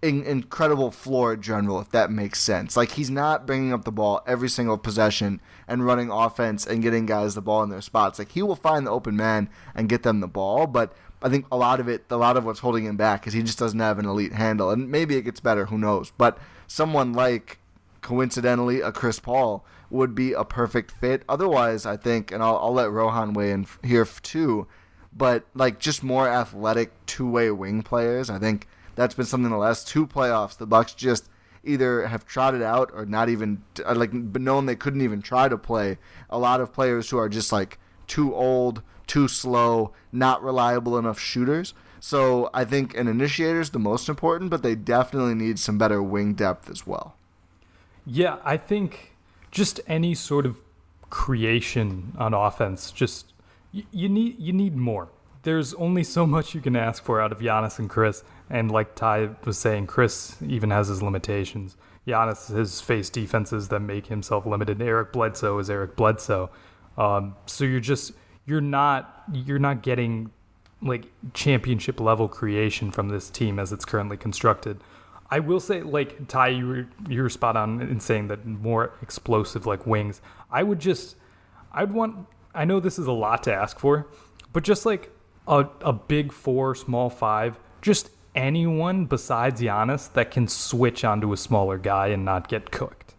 [0.02, 2.76] in- incredible floor general, if that makes sense.
[2.76, 7.06] Like he's not bringing up the ball every single possession and running offense and getting
[7.06, 8.18] guys the ball in their spots.
[8.18, 11.46] Like he will find the open man and get them the ball, but I think
[11.50, 13.80] a lot of it, a lot of what's holding him back is he just doesn't
[13.80, 14.70] have an elite handle.
[14.70, 16.12] And maybe it gets better, who knows?
[16.16, 17.58] But someone like
[18.00, 21.24] coincidentally a Chris Paul would be a perfect fit.
[21.28, 24.68] Otherwise, I think, and I'll, I'll let Rohan weigh in here too.
[25.12, 28.30] But like just more athletic two-way wing players.
[28.30, 30.56] I think that's been something the last two playoffs.
[30.56, 31.28] The Bucks just
[31.64, 35.58] either have trotted out or not even uh, like known they couldn't even try to
[35.58, 35.98] play.
[36.30, 41.18] A lot of players who are just like too old, too slow, not reliable enough
[41.18, 41.74] shooters.
[42.00, 46.02] So I think an initiator is the most important, but they definitely need some better
[46.02, 47.14] wing depth as well.
[48.06, 49.16] Yeah, I think
[49.50, 50.56] just any sort of
[51.10, 53.32] creation on offense, just
[53.72, 55.08] you, you need you need more.
[55.42, 58.94] There's only so much you can ask for out of Giannis and Khris, and like
[58.94, 61.76] Ty was saying, Khris even has his limitations.
[62.06, 64.80] Giannis has faced defenses that make himself limited.
[64.80, 66.50] Eric Bledsoe is Eric Bledsoe,
[66.96, 68.12] um, so you're just
[68.46, 70.30] you're not you're not getting
[70.80, 74.80] like championship level creation from this team as it's currently constructed.
[75.30, 78.92] I will say, like Ty, you were you were spot on in saying that more
[79.02, 80.22] explosive like wings.
[80.50, 81.16] I would just,
[81.72, 82.26] I'd want.
[82.54, 84.06] I know this is a lot to ask for,
[84.52, 85.10] but just like
[85.46, 91.36] a a big four, small five, just anyone besides Giannis that can switch onto a
[91.36, 93.14] smaller guy and not get cooked,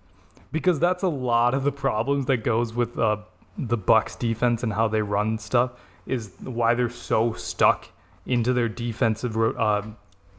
[0.51, 3.17] because that's a lot of the problems that goes with uh,
[3.55, 5.71] the Bucks defense and how they run stuff
[6.09, 7.89] is why they're so stuck
[8.25, 9.83] into their defensive uh,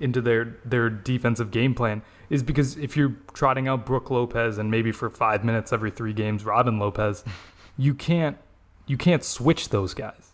[0.00, 4.70] into their their defensive game plan is because if you're trotting out Brook Lopez and
[4.70, 7.24] maybe for five minutes every three games Robin Lopez,
[7.78, 8.36] you can't
[8.86, 10.32] you can't switch those guys.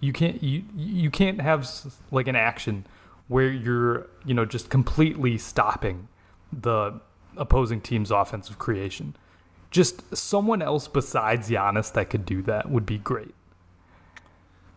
[0.00, 1.68] You can't you you can't have
[2.10, 2.86] like an action
[3.28, 6.08] where you're you know just completely stopping
[6.52, 7.00] the
[7.36, 9.16] opposing team's offensive creation.
[9.70, 13.34] Just someone else besides Giannis that could do that would be great.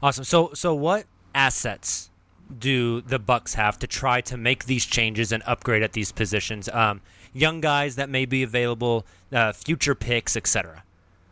[0.02, 0.24] Awesome.
[0.24, 2.10] So so what assets
[2.58, 6.70] do the Bucks have to try to make these changes and upgrade at these positions?
[6.70, 7.02] Um,
[7.34, 10.84] young guys that may be available, uh, future picks, etc.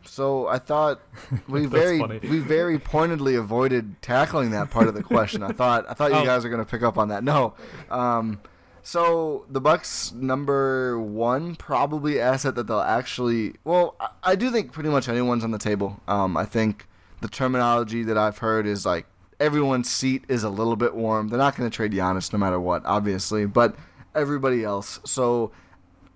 [0.04, 1.00] So I thought
[1.48, 2.18] we very funny.
[2.22, 5.42] we very pointedly avoided tackling that part of the question.
[5.42, 6.24] I thought I thought you Oh.
[6.24, 7.24] guys are going to pick up on that.
[7.24, 7.54] No.
[7.90, 8.40] Um,
[8.82, 14.72] so the Bucks number one probably asset that they'll actually well I, I do think
[14.72, 16.00] pretty much anyone's on the table.
[16.06, 16.86] Um, I think
[17.20, 19.06] the terminology that I've heard is like
[19.40, 21.28] everyone's seat is a little bit warm.
[21.28, 23.76] They're not going to trade Giannis no matter what, obviously, but
[24.14, 25.00] everybody else.
[25.04, 25.52] So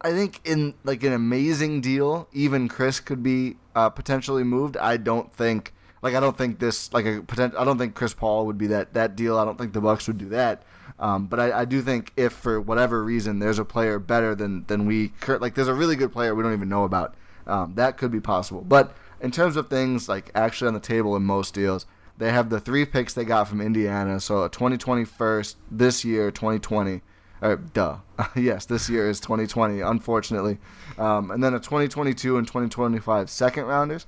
[0.00, 4.76] I think in like an amazing deal, even Chris could be uh, potentially moved.
[4.76, 7.58] I don't think like I don't think this like a potential.
[7.58, 9.38] I don't think Chris Paul would be that that deal.
[9.38, 10.64] I don't think the Bucks would do that.
[10.98, 14.64] Um, but I, I do think if for whatever reason there's a player better than
[14.66, 17.14] than we like there's a really good player we don't even know about,
[17.46, 18.62] um, that could be possible.
[18.62, 21.86] But in terms of things like actually on the table in most deals,
[22.18, 24.20] they have the three picks they got from Indiana.
[24.20, 27.00] So a 2020 first this year, 2020.
[27.40, 27.98] Uh, duh.
[28.36, 30.58] yes, this year is 2020, unfortunately.
[30.98, 34.06] Um, and then a 2022 and 2025 second rounders.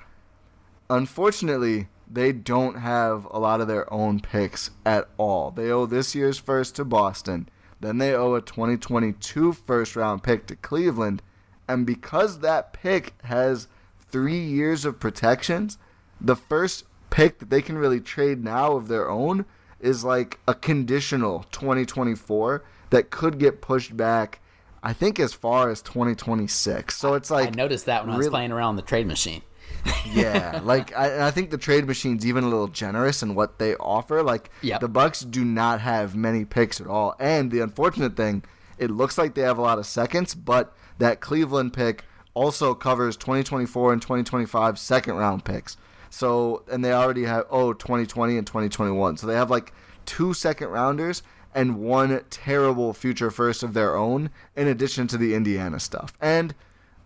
[0.90, 5.50] Unfortunately, they don't have a lot of their own picks at all.
[5.50, 7.48] They owe this year's first to Boston.
[7.80, 11.22] Then they owe a 2022 first round pick to Cleveland.
[11.68, 13.68] And because that pick has
[14.14, 15.76] three years of protections,
[16.20, 19.44] the first pick that they can really trade now of their own
[19.80, 24.38] is like a conditional 2024 that could get pushed back,
[24.84, 26.96] I think, as far as 2026.
[26.96, 29.42] So it's like I noticed that when I was playing around the trade machine.
[30.12, 33.74] yeah, like I, I think the trade machine's even a little generous in what they
[33.74, 34.22] offer.
[34.22, 34.80] Like Yep.
[34.80, 38.44] the Bucks do not have many picks at all, and the unfortunate thing,
[38.78, 43.16] it looks like they have a lot of seconds, but that Cleveland pick also covers
[43.16, 45.76] 2024 and 2025 second round picks.
[46.10, 49.16] So and they already have oh 2020 and 2021.
[49.16, 49.72] So they have like
[50.04, 51.22] two second rounders
[51.54, 56.12] and one terrible future first of their own, in addition to the Indiana stuff.
[56.20, 56.54] And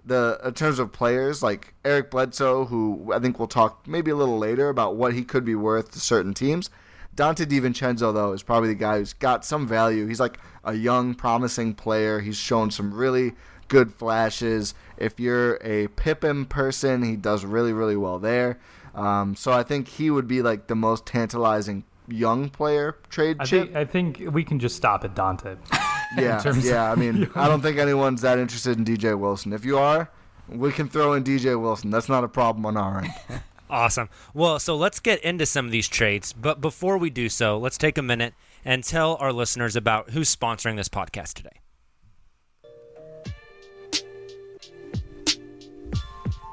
[0.04, 4.16] the in terms of players like Eric Bledsoe, who I think we'll talk maybe a
[4.16, 6.70] little later about what he could be worth to certain teams.
[7.14, 10.06] Donte DiVincenzo though is probably the guy who's got some value.
[10.06, 12.20] He's like a young, promising player.
[12.20, 13.34] He's shown some really
[13.68, 14.74] good flashes.
[14.96, 18.58] If you're a PIPM person, he does really, really well there.
[18.94, 23.44] Um, so I think he would be like the most tantalizing young player trade I
[23.44, 23.66] chip.
[23.66, 25.58] think I think we can just stop at Donte.
[26.16, 26.90] Yeah, yeah.
[26.90, 29.52] I mean, I don't think anyone's that interested in DJ Wilson.
[29.52, 30.10] If you are,
[30.48, 31.90] we can throw in DJ Wilson.
[31.90, 33.12] That's not a problem on our end.
[33.70, 34.08] Awesome.
[34.32, 36.32] Well, so let's get into some of these trades.
[36.32, 38.32] But before we do so, let's take a minute
[38.64, 41.57] and tell our listeners about who's sponsoring this podcast today.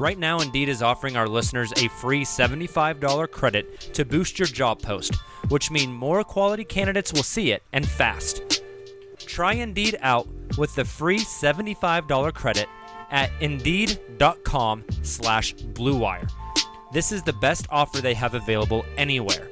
[0.00, 4.82] Right now, Indeed is offering our listeners a free $75 credit to boost your job
[4.82, 5.14] post,
[5.48, 8.62] which means more quality candidates will see it and fast.
[9.18, 10.28] try Indeed out
[10.58, 12.68] with the free $75 credit
[13.10, 16.30] at Indeed.com slash BlueWire.
[16.92, 19.48] This is the best offer they have available anywhere.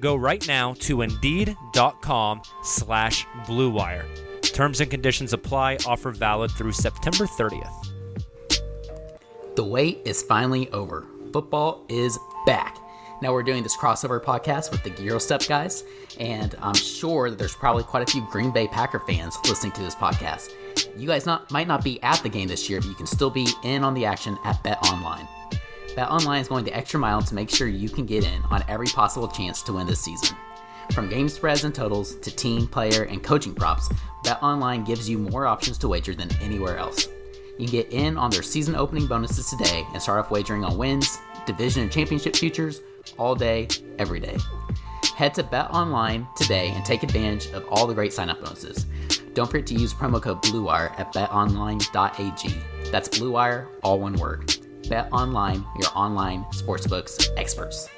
[0.00, 4.04] Go right now to Indeed.com slash BlueWire.
[4.42, 5.78] Terms and conditions apply.
[5.86, 7.81] Offer valid through September 30th.
[9.54, 11.06] The wait is finally over.
[11.30, 12.78] Football is back.
[13.20, 15.84] Now we're doing this crossover podcast with the Eurostep guys,
[16.18, 19.82] and I'm sure that there's probably quite a few Green Bay Packer fans listening to
[19.82, 20.54] this podcast.
[20.96, 23.28] You guys not might not be at the game this year, but you can still
[23.28, 25.28] be in on the action at Bet Online.
[25.94, 28.64] Bet Online is going the extra mile to make sure you can get in on
[28.68, 30.34] every possible chance to win this season.
[30.92, 33.90] From game spreads and totals to team, player, and coaching props,
[34.24, 37.06] Bet Online gives you more options to wager than anywhere else.
[37.62, 40.76] You can get in on their season opening bonuses today and start off wagering on
[40.76, 42.80] wins, division and championship futures
[43.18, 43.68] all day,
[44.00, 44.36] every day.
[45.14, 48.86] Head to Bet Online today and take advantage of all the great sign-up bonuses.
[49.34, 52.90] Don't forget to use promo code BlueWire at betonline.ag.
[52.90, 54.56] That's BlueWire, all one word.
[54.88, 57.88] Bet Online, your online sportsbooks experts.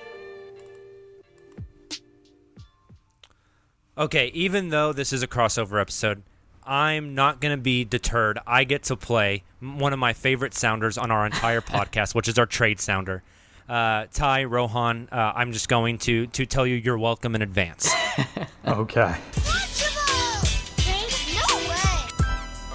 [3.96, 6.22] Okay, even though this is a crossover episode,
[6.66, 8.38] I'm not going to be deterred.
[8.46, 12.38] I get to play one of my favorite sounders on our entire podcast, which is
[12.38, 13.22] our trade sounder.
[13.68, 17.90] Uh, Ty Rohan, uh, I'm just going to to tell you you're welcome in advance.
[18.66, 19.14] okay.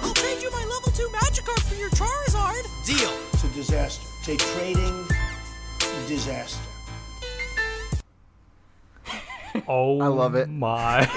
[0.02, 2.86] I'll trade you my level 2 Magikarp for your Charizard.
[2.86, 3.12] Deal.
[3.32, 4.06] It's a disaster.
[4.24, 5.06] Take trading,
[6.08, 6.69] disaster.
[9.68, 10.48] Oh, I love it.
[10.48, 11.08] My,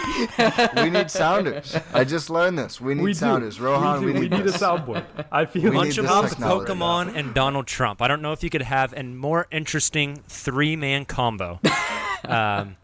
[0.83, 1.75] we need sounders.
[1.93, 2.79] I just learned this.
[2.79, 3.57] We need we sounders.
[3.57, 3.63] do.
[3.63, 4.55] Rohan, we, we need, we need this.
[4.55, 5.05] a soundboard.
[5.31, 6.39] I feel We Lunch need him this up.
[6.39, 8.01] Pokemon and Donald Trump.
[8.01, 11.59] I don't know if you could have a more interesting three man combo.
[12.25, 12.77] um,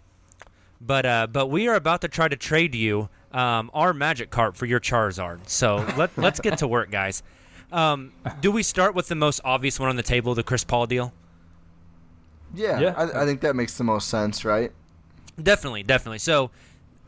[0.82, 4.66] but uh, but we are about to try to trade you um, our Magikarp for
[4.66, 5.48] your Charizard.
[5.48, 7.24] So let let's get to work, guys.
[7.72, 10.88] Um, do we start with the most obvious one on the table, the Chris Paul
[10.88, 11.14] deal?
[12.54, 12.94] Yeah, Yeah.
[12.98, 14.72] I, I think that makes the most sense, right?
[15.42, 16.20] Definitely, definitely.
[16.20, 16.52] So,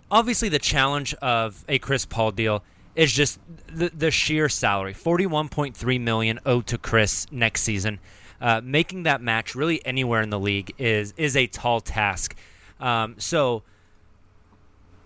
[0.10, 2.64] obviously, the challenge of a Chris Paul deal
[2.96, 8.00] is just the, the sheer salary: forty-one point three million owed to Chris next season.
[8.40, 12.36] Uh, making that match really anywhere in the league is is a tall task.
[12.80, 13.64] Um, so,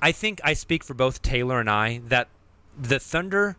[0.01, 2.29] I think I speak for both Taylor and I that
[2.77, 3.57] the Thunder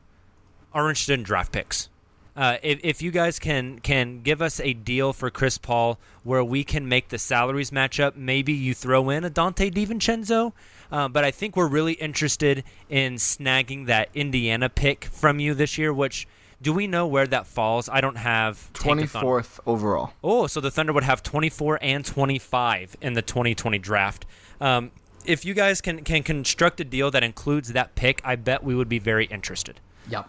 [0.73, 1.89] are interested in draft picks.
[2.37, 6.45] Uh, if, if you guys can can give us a deal for Chris Paul where
[6.45, 10.53] we can make the salaries match up, maybe you throw in a Donte DiVincenzo.
[10.93, 15.79] Uh, but I think we're really interested in snagging that Indiana pick from you this
[15.79, 15.95] year.
[15.95, 16.29] Which
[16.61, 17.89] do we know where that falls?
[17.89, 19.25] I don't have take Twenty a Thunder.
[19.25, 20.13] fourth overall.
[20.23, 24.27] Oh, so the Thunder would have 24 and 25 in the 2020 draft.
[24.61, 24.91] Um,
[25.25, 28.75] if you guys can can construct a deal that includes that pick, I bet we
[28.75, 29.81] would be very interested.
[30.09, 30.29] Yep.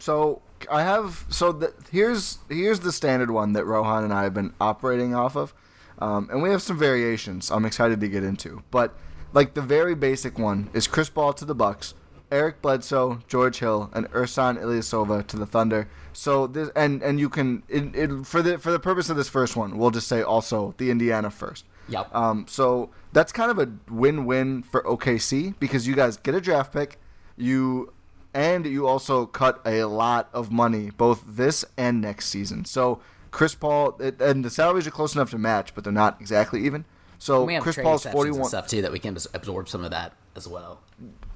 [0.00, 0.40] So
[0.70, 4.54] I have so the, here's here's the standard one that Rohan and I have been
[4.60, 5.54] operating off of,
[5.98, 7.50] um, and we have some variations.
[7.50, 8.94] I'm excited to get into, but
[9.32, 11.94] like the very basic one is Chris Paul to the Bucks,
[12.30, 15.88] Eric Bledsoe, George Hill, and Ersan Ilyasova to the Thunder.
[16.12, 19.28] So this and and you can it, it, for the for the purpose of this
[19.28, 21.64] first one, we'll just say also the Indiana first.
[21.88, 22.14] Yep.
[22.14, 26.72] Um, so that's kind of a win-win for OKC because you guys get a draft
[26.72, 27.00] pick,
[27.36, 27.92] you
[28.38, 32.64] and you also cut a lot of money both this and next season.
[32.64, 33.00] So
[33.32, 36.64] Chris Paul it, and the salaries are close enough to match, but they're not exactly
[36.64, 36.84] even.
[37.18, 40.12] So we have Chris Paul's 41 stuff too that we can absorb some of that
[40.36, 40.80] as well.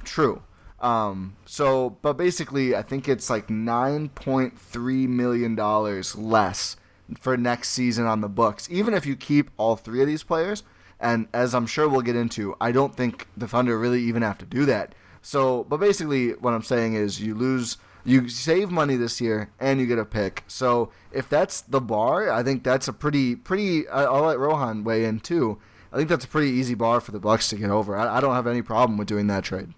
[0.05, 0.42] True.
[0.78, 6.76] Um, so, but basically, I think it's like nine point three million dollars less
[7.18, 10.62] for next season on the books, even if you keep all three of these players.
[11.00, 14.38] And as I'm sure we'll get into, I don't think the Thunder really even have
[14.38, 14.94] to do that.
[15.23, 19.81] So, but basically, what I'm saying is you lose, you save money this year, and
[19.81, 20.45] you get a pick.
[20.49, 23.89] So, if that's the bar, I think that's a pretty, pretty.
[23.89, 25.59] I'll let Rohan weigh in too.
[25.93, 27.97] I think that's a pretty easy bar for the Bucks to get over.
[27.97, 29.73] I, I don't have any problem with doing that trade.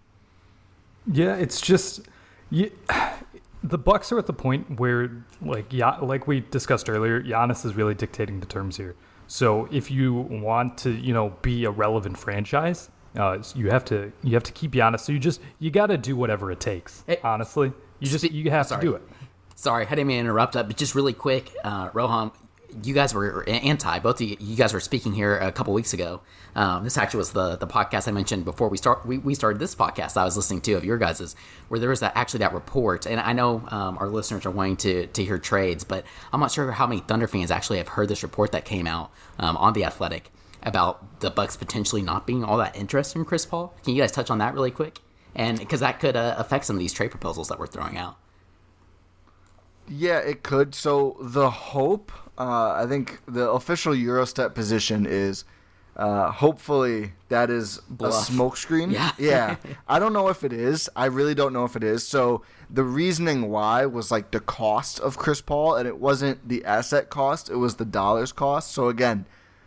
[1.06, 2.08] Yeah, it's just
[2.50, 2.70] you,
[3.62, 7.74] the Bucks are at the point where, like, yeah, like we discussed earlier, Giannis is
[7.74, 8.94] really dictating the terms here.
[9.26, 14.12] So if you want to, you know, be a relevant franchise, uh, you have to
[14.22, 15.00] you have to keep Giannis.
[15.00, 17.04] So you just you got to do whatever it takes.
[17.22, 18.80] honestly, you just Spe- you have sorry.
[18.82, 19.02] to do it.
[19.54, 22.32] Sorry, I didn't mean to interrupt, uh, but just really quick, uh, Rohan,
[22.82, 24.00] you guys were anti.
[24.00, 26.22] Both of you, you guys were speaking here a couple weeks ago.
[26.56, 29.06] Um, this actually was the the podcast I mentioned before we start.
[29.06, 31.36] We, we started this podcast I was listening to of your guys's,
[31.68, 33.06] where there was that actually that report.
[33.06, 36.50] And I know um, our listeners are wanting to to hear trades, but I'm not
[36.50, 39.72] sure how many Thunder fans actually have heard this report that came out um, on
[39.72, 40.32] the Athletic
[40.64, 43.74] about the Bucks potentially not being all that interested in Chris Paul.
[43.84, 45.00] Can you guys touch on that really quick?
[45.34, 48.16] and because that could uh, affect some of these trade proposals that we're throwing out.
[49.88, 50.74] Yeah, it could.
[50.74, 55.44] So the hope, uh, I think, the official Eurostep position is.
[55.96, 58.28] Uh, hopefully that is Bluff.
[58.28, 58.90] a smokescreen.
[58.90, 59.12] Yeah.
[59.18, 59.56] yeah.
[59.86, 60.90] I don't know if it is.
[60.96, 62.04] I really don't know if it is.
[62.04, 66.64] So the reasoning why was like the cost of Chris Paul, and it wasn't the
[66.64, 68.72] asset cost; it was the dollars cost.
[68.72, 69.24] So again,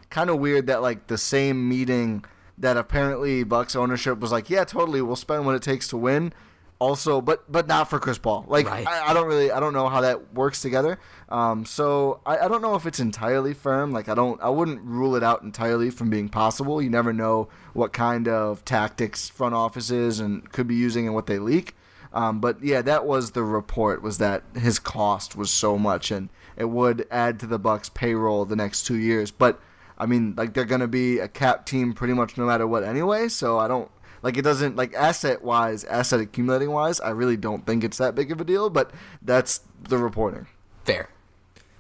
[0.10, 2.24] kind of weird that like the same meeting
[2.58, 6.34] that apparently Bucks ownership was like, yeah, totally, we'll spend what it takes to win.
[6.80, 8.46] Also, but but not for Chris Paul.
[8.48, 8.86] Like Right.
[8.86, 11.00] I, I don't really I don't know how that works together.
[11.28, 13.92] Um, so I, I don't know if it's entirely firm.
[13.92, 16.80] Like I don't I wouldn't rule it out entirely from being possible.
[16.80, 21.26] You never know what kind of tactics front offices and could be using and what
[21.26, 21.76] they leak.
[22.14, 26.30] Um, but yeah, that was the report was that his cost was so much and
[26.56, 29.32] it would add to the Bucks payroll the next two years.
[29.32, 29.60] But
[29.98, 33.28] I mean, like they're gonna be a cap team pretty much no matter what anyway.
[33.30, 33.90] So I don't
[34.22, 37.00] like it doesn't like asset wise, asset accumulating wise.
[37.00, 38.70] I really don't think it's that big of a deal.
[38.70, 38.92] But
[39.22, 40.48] that's the reporting.
[40.86, 41.10] Fair.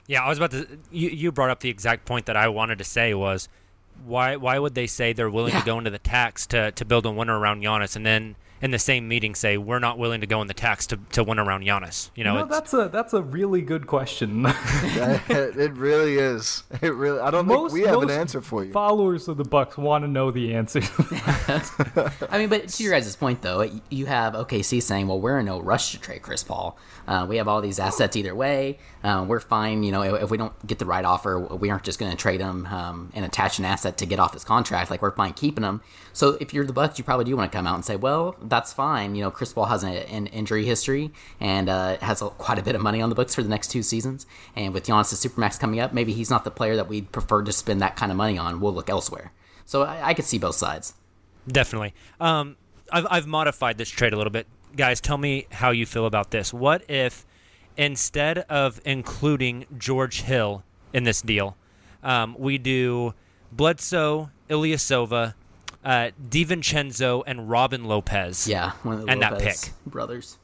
[0.08, 0.68] Yeah, I was about to.
[0.92, 3.50] You, you brought up the exact point that I wanted to say was
[4.06, 5.60] why why would they say they're willing Yeah.
[5.60, 8.72] to go into the tax to, to build a winner around Giannis and then in
[8.72, 11.40] the same meeting say we're not willing to go in the tax to, to win
[11.40, 12.10] around Giannis?
[12.16, 14.46] You know, no, that's a that's a really good question.
[14.48, 16.64] it really is.
[16.82, 17.20] It really.
[17.20, 18.72] I don't most, think we have an answer for you.
[18.72, 20.82] Followers of the Bucks want to know the answer.
[22.30, 25.46] I mean, but to your guys' point, though, you have OKC saying, well, we're in
[25.46, 26.78] no rush to trade Chris Paul.
[27.08, 28.78] Uh, we have all these assets either way.
[29.08, 29.84] Uh, we're fine.
[29.84, 32.18] You know, if, if we don't get the right offer, we aren't just going to
[32.18, 34.92] trade him um, and attach an asset to get off his contract.
[34.92, 35.80] Like, we're fine keeping him.
[36.12, 38.36] So if you're the Bucks, you probably do want to come out and say, well,
[38.42, 39.16] that's fine.
[39.16, 42.62] You know, Chris Paul has a, an injury history and uh, has a, quite a
[42.62, 44.26] bit of money on the books for the next two seasons.
[44.56, 47.52] And with Giannis' Supermax coming up, maybe he's not the player that we'd prefer to
[47.54, 48.60] spend that kind of money on.
[48.60, 49.32] We'll look elsewhere.
[49.64, 50.96] So I, I could see both sides.
[51.48, 51.94] Definitely.
[52.20, 52.58] Um,
[52.92, 54.48] I've, I've modified this trade a little bit.
[54.76, 56.54] Guys, tell me how you feel about this.
[56.54, 57.26] What if
[57.78, 60.64] instead of including George Hill
[60.94, 61.56] in this deal,
[62.04, 63.14] um, we do
[63.52, 65.36] Bledsoe, Ilyasova,
[65.84, 68.48] uh, DiVincenzo, and Robin Lopez?
[68.48, 69.58] Yeah, one of the and that pick.
[69.86, 70.38] brothers.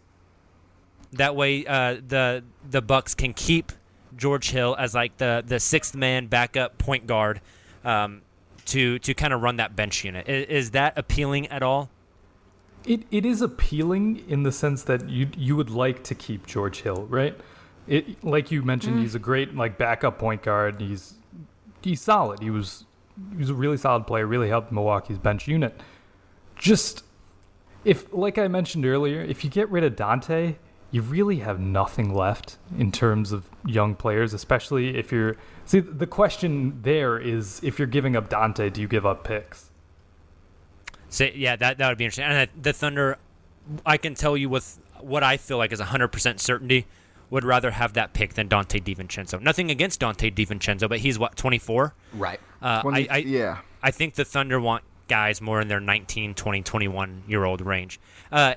[1.13, 3.71] That way, uh, the the Bucks can keep
[4.15, 7.41] George Hill as like the the sixth man backup point guard
[7.83, 8.21] um,
[8.65, 10.27] to to kind of run that bench unit.
[10.27, 11.89] Is, is that appealing at all?
[12.85, 16.81] It it is appealing in the sense that you you would like to keep George
[16.81, 17.35] Hill, right?
[17.87, 19.01] It like you mentioned, mm.
[19.01, 20.81] he's a great like backup point guard.
[20.81, 21.15] He's
[21.81, 22.41] he's solid.
[22.41, 22.85] He was
[23.31, 24.25] he was a really solid player.
[24.25, 25.79] Really helped Milwaukee's bench unit.
[26.55, 27.03] Just
[27.85, 30.55] if like I mentioned earlier, if you get rid of Donte,
[30.91, 36.07] you really have nothing left in terms of young players, especially if you're see the
[36.07, 39.71] question there is if you're giving up Donte, do you give up picks?
[41.13, 42.25] So yeah, that that would be interesting.
[42.25, 43.19] And the Thunder,
[43.85, 46.87] I can tell you with what I feel like is 100% certainty,
[47.29, 49.39] would rather have that pick than Donte DiVincenzo.
[49.39, 51.93] Nothing against Donte DiVincenzo, but he's what 24.
[52.13, 52.39] Right.
[52.63, 53.59] Uh, 20 I, I yeah.
[53.83, 57.99] I think the Thunder want guys more in their 19, 20, 21 year old range.
[58.31, 58.55] Uh,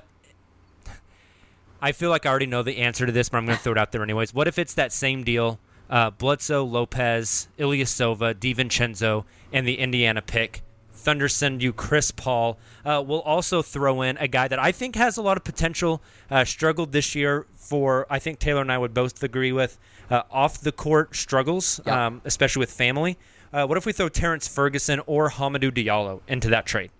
[1.79, 3.73] I feel like I already know the answer to this, but I'm going to throw
[3.73, 4.33] it out there anyways.
[4.33, 5.59] What if it's that same deal?
[5.91, 10.63] Uh, Bledsoe, Lopez, Ilyasova, DiVincenzo, and the Indiana pick.
[11.07, 12.57] Thunder send you Chris Paul.
[12.83, 16.01] Uh, we'll also throw in a guy that I think has a lot of potential.
[16.29, 19.79] Uh, struggled this year for, I think Taylor and I would both agree with,
[20.11, 21.95] uh, off the court struggles, Yep.
[21.95, 23.17] um, especially with family.
[23.53, 26.91] Uh, what if we throw Terrence Ferguson or Hamidou Diallo into that trade?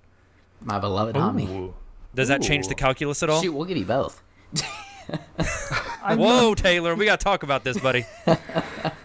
[0.64, 1.50] My beloved Hami.
[1.50, 1.74] Ooh.
[2.16, 3.42] Does that change the calculus at all?
[3.42, 4.22] Shoot, we'll give you both.
[6.08, 8.06] Whoa, Taylor, we got to talk about this, buddy.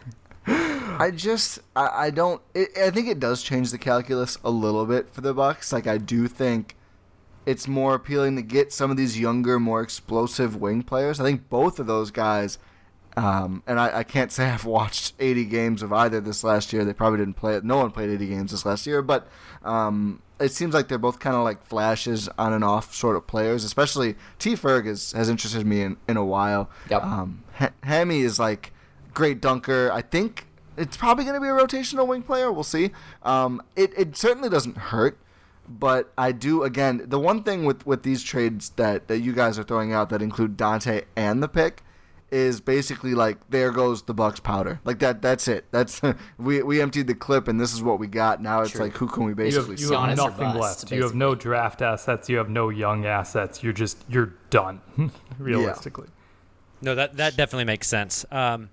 [0.99, 4.87] I just I, I don't it, I think it does change the calculus a little
[4.87, 5.73] bit for the Bucks.
[5.73, 6.77] Like I do think
[7.47, 11.21] it's more appealing to get some of these younger, more explosive wing players.
[11.21, 12.59] I think both of those guys,
[13.17, 16.85] um, and I, I can't say I've watched 80 games of either this last year.
[16.85, 17.65] They probably didn't play it.
[17.65, 19.27] No one played 80 games this last year, but
[19.65, 23.27] um, it seems like they're both kind of like flashes on and off sort of
[23.27, 23.65] players.
[23.65, 24.55] Especially T.
[24.55, 26.71] Ferg has, has interested me in, in a while.
[26.91, 27.03] Yep.
[27.03, 28.73] Um, ha- Hammy is like
[29.15, 29.91] great dunker.
[29.93, 32.51] I think it's probably going to be a rotational wing player.
[32.53, 32.91] We'll see.
[33.23, 35.19] Um, it, it certainly doesn't hurt,
[35.69, 39.59] but I do again the one thing with, with these trades that, that you guys
[39.59, 41.83] are throwing out that include Donte and the pick
[42.31, 44.81] is basically like there goes the Bucks powder.
[44.85, 45.67] Like that that's it.
[45.71, 46.01] That's
[46.39, 48.41] we we emptied the clip and this is what we got.
[48.41, 48.81] Now it's True.
[48.85, 50.01] like who can we basically You basically have, you sell?
[50.01, 50.93] have Giannis or nothing bust, left.
[50.93, 52.31] You have no draft assets.
[52.31, 53.63] You have no young assets.
[53.63, 54.81] You're just you're done.
[55.39, 56.09] realistically.
[56.81, 58.25] No, that that definitely makes sense.
[58.31, 58.71] Um,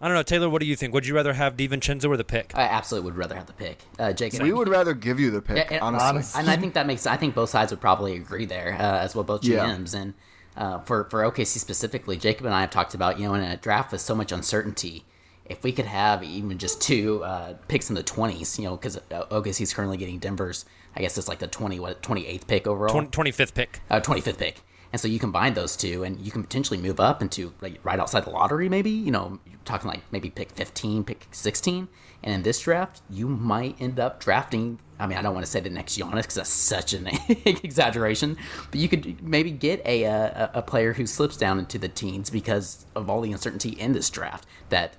[0.00, 0.48] I don't know, Taylor.
[0.48, 0.94] What do you think?
[0.94, 2.52] Would you rather have DiVincenzo or the pick?
[2.54, 3.78] I absolutely would rather have the pick.
[3.98, 6.40] Uh, Jacob, we would rather give you the pick, Yeah, and, honestly.
[6.40, 7.06] and I think that makes.
[7.06, 9.66] I think both sides would probably agree there, uh, as well both Yeah.
[9.66, 10.14] GMs and
[10.56, 12.16] uh, for for OKC specifically.
[12.16, 15.04] Jacob and I have talked about you know in a draft with so much uncertainty,
[15.46, 18.96] if we could have even just two uh, picks in the twenties, you know, because
[19.10, 20.64] OKC is currently getting Denver's.
[20.94, 23.80] I guess it's like the twenty what twenty eighth pick overall, Twenty fifth pick.
[23.90, 24.62] uh, twenty fifth pick.
[24.90, 27.98] And so you combine those two, and you can potentially move up into like right
[28.00, 28.90] outside the lottery, maybe.
[28.90, 31.88] You know, you're talking like maybe pick 15, pick 16.
[32.24, 34.80] And in this draft, you might end up drafting.
[34.98, 37.06] I mean, I don't want to say the next Giannis because that's such an
[37.46, 38.36] exaggeration,
[38.72, 42.30] but you could maybe get a, a a player who slips down into the teens
[42.30, 44.46] because of all the uncertainty in this draft.
[44.70, 44.96] That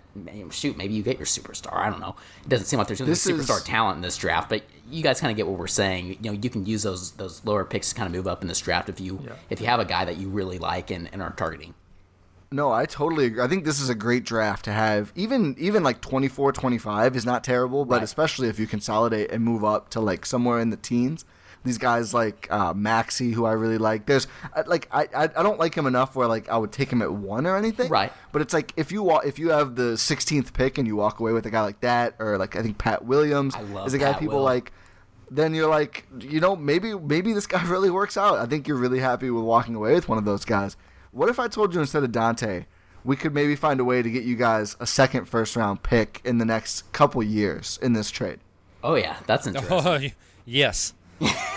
[0.51, 1.73] shoot, maybe you get your superstar.
[1.75, 2.15] I don't know.
[2.43, 5.03] It doesn't seem like there's any This is- superstar talent in this draft, but you
[5.03, 6.07] guys kind of get what we're saying.
[6.07, 8.47] You know, you can use those those lower picks to kind of move up in
[8.47, 11.21] this draft if you if you have a guy that you really like and, and
[11.21, 11.73] are targeting.
[12.51, 13.43] No, I totally agree.
[13.43, 15.11] I think this is a great draft to have.
[15.15, 19.63] Even even like 24, 25 is not terrible, but especially if you consolidate and move
[19.63, 21.25] up to like somewhere in the teens.
[21.63, 24.05] These guys like uh, Maxi, who I really like.
[24.05, 24.27] There's
[24.65, 27.11] like I, I I don't like him enough where like I would take him at
[27.11, 27.89] one or anything.
[27.89, 28.11] Right.
[28.31, 31.33] But it's like if you if you have the 16th pick and you walk away
[31.33, 34.21] with a guy like that, or like I think Pat Williams is a guy Pat
[34.21, 34.43] people Will.
[34.43, 34.71] like.
[35.31, 38.39] Then you're like, you know, maybe maybe this guy really works out.
[38.39, 40.75] I think you're really happy with walking away with one of those guys.
[41.11, 42.65] What if I told you instead of Donte,
[43.03, 46.21] we could maybe find a way to get you guys a second first round pick
[46.23, 48.39] in the next couple years in this trade?
[48.83, 49.79] Oh yeah, that's oh, interesting.
[49.85, 49.99] Oh,
[50.45, 50.93] yes.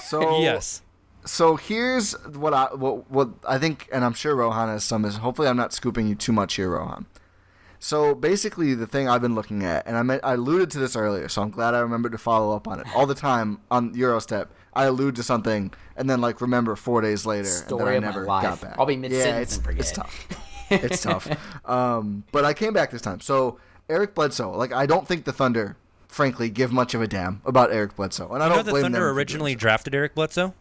[0.05, 0.83] So yes.
[1.25, 5.05] So here's what I what what I think, and I'm sure Rohan has some.
[5.05, 7.07] Is hopefully I'm not scooping you too much here, Rohan.
[7.85, 10.95] So basically, the thing I've been looking at, and I meant, I alluded to this
[10.95, 12.87] earlier, so I'm glad I remembered to follow up on it.
[12.95, 17.27] All the time on Eurostep, I allude to something and then like remember four days
[17.27, 18.45] later, Story and then I never life.
[18.45, 18.77] got back.
[18.79, 19.81] I'll be mid-sentence yeah, it's, and forget.
[19.81, 20.27] it's tough.
[20.71, 21.69] it's tough.
[21.69, 23.19] Um, but I came back this time.
[23.19, 23.59] So
[23.89, 25.77] Eric Bledsoe, like I don't think the Thunder,
[26.07, 28.71] frankly, give much of a damn about Eric Bledsoe, and I you don't know the
[28.71, 30.55] blame Thunder them for doing originally drafted Eric Bledsoe.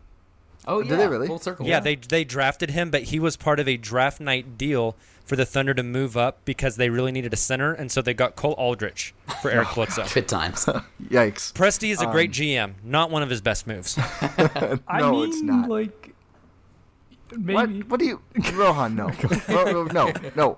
[0.68, 1.28] Oh Did they really?
[1.28, 1.68] Full circle.
[1.68, 4.96] Yeah, they they drafted him, but he was part of a draft night deal
[5.26, 8.14] for the Thunder to move up because they really needed a center, and so they
[8.14, 10.06] got Cole Aldrich for Eric Bledsoe.
[10.14, 10.66] Good times.
[11.10, 11.54] Yikes.
[11.54, 13.98] Presti is a great Um, GM, not one of his best moves.
[14.88, 15.70] I No, mean, it's not.
[15.70, 16.14] like
[17.38, 17.54] maybe.
[17.54, 17.70] What?
[17.90, 18.22] What do you,
[18.54, 18.96] Rohan?
[18.96, 19.10] No,
[19.48, 20.58] Ro- no, no.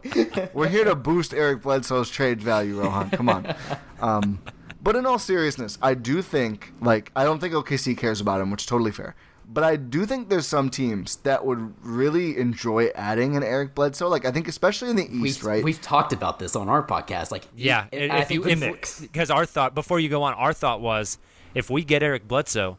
[0.53, 3.09] We're here to boost Eric Bledsoe's trade value, Rohan.
[3.11, 3.55] Come on.
[4.01, 4.39] Um,
[4.81, 8.51] but in all seriousness, I do think, like, I don't think OKC cares about him,
[8.51, 9.15] which is totally fair.
[9.47, 14.07] But I do think there's some teams that would really enjoy adding an Eric Bledsoe.
[14.07, 15.63] Like, I think especially in the East, We've, right?
[15.63, 17.29] we've talked about this on our podcast.
[17.31, 20.81] Like, Yeah, you- if, you if- because our thought before you go on, our thought
[20.81, 21.17] was
[21.53, 22.77] if we get Eric Bledsoe,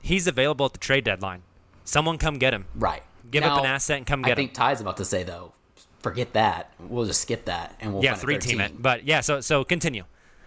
[0.00, 1.42] he's available at the trade deadline.
[1.84, 2.66] Someone come get him.
[2.74, 4.32] right, Give up an asset and come get him.
[4.32, 4.54] I think him.
[4.54, 5.52] Ty's about to say though,
[6.00, 6.70] forget that.
[6.78, 8.60] We'll just skip that and we'll yeah, find a team team.
[8.60, 8.80] it.
[8.80, 10.04] But yeah, so so continue.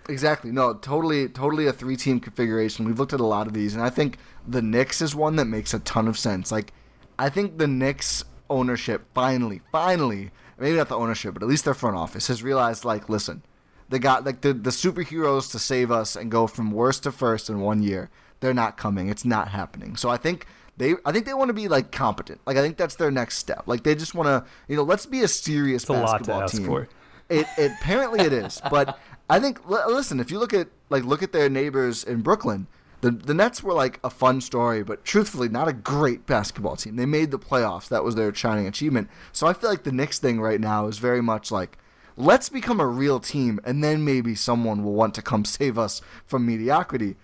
[0.10, 0.52] Exactly.
[0.52, 2.86] No, totally, totally a three-team configuration.
[2.86, 5.46] We've looked at a lot of these, and I think the Knicks is one that
[5.46, 6.52] makes a ton of sense.
[6.52, 6.74] Like,
[7.20, 11.74] I think the Knicks ownership finally, finally, maybe not the ownership, but at least their
[11.74, 13.44] front office has realized, like, listen,
[13.90, 17.50] they got like the the superheroes to save us and go from worst to first
[17.50, 18.10] in one year.
[18.40, 19.10] They're not coming.
[19.10, 19.96] It's not happening.
[19.96, 20.46] So I think
[20.76, 22.42] they, I think they want to be like competent.
[22.46, 23.64] Like I think that's their next step.
[23.66, 26.58] Like they just want to, you know, let's be a serious It's a basketball ask
[26.58, 26.66] team.
[26.66, 26.88] for.
[27.30, 31.04] It, it apparently it is, but I think li- listen, if you look at like
[31.04, 32.68] look at their neighbors in Brooklyn,
[33.02, 36.96] the the Nets were like a fun story, but truthfully not a great basketball team.
[36.96, 37.88] They made the playoffs.
[37.90, 39.10] That was their shining achievement.
[39.32, 41.78] So I feel like the Knicks thing right now is very much like
[42.16, 46.02] let's become a real team and then maybe someone will want to come save us
[46.26, 47.16] from mediocrity.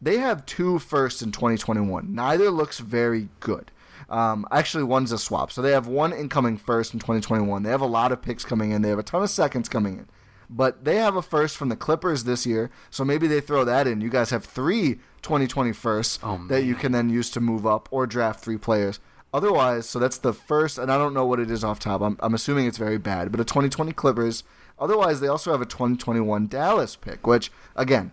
[0.00, 2.14] They have two firsts in 2021.
[2.14, 3.70] Neither looks very good.
[4.08, 5.52] Um, actually, one's a swap.
[5.52, 7.62] So they have one incoming first in 2021.
[7.62, 8.82] They have a lot of picks coming in.
[8.82, 10.08] They have a ton of seconds coming in.
[10.48, 12.70] But they have a first from the Clippers this year.
[12.90, 14.00] So maybe they throw that in.
[14.00, 17.88] You guys have three 2020 firsts Oh, that you can then use to move up
[17.90, 19.00] or draft three players.
[19.32, 22.00] Otherwise, so that's the first, and I don't know what it is off top.
[22.00, 24.42] I'm, I'm assuming it's very bad, but a 2020 Clippers.
[24.78, 28.12] Otherwise, they also have a 2021 Dallas pick, which, again,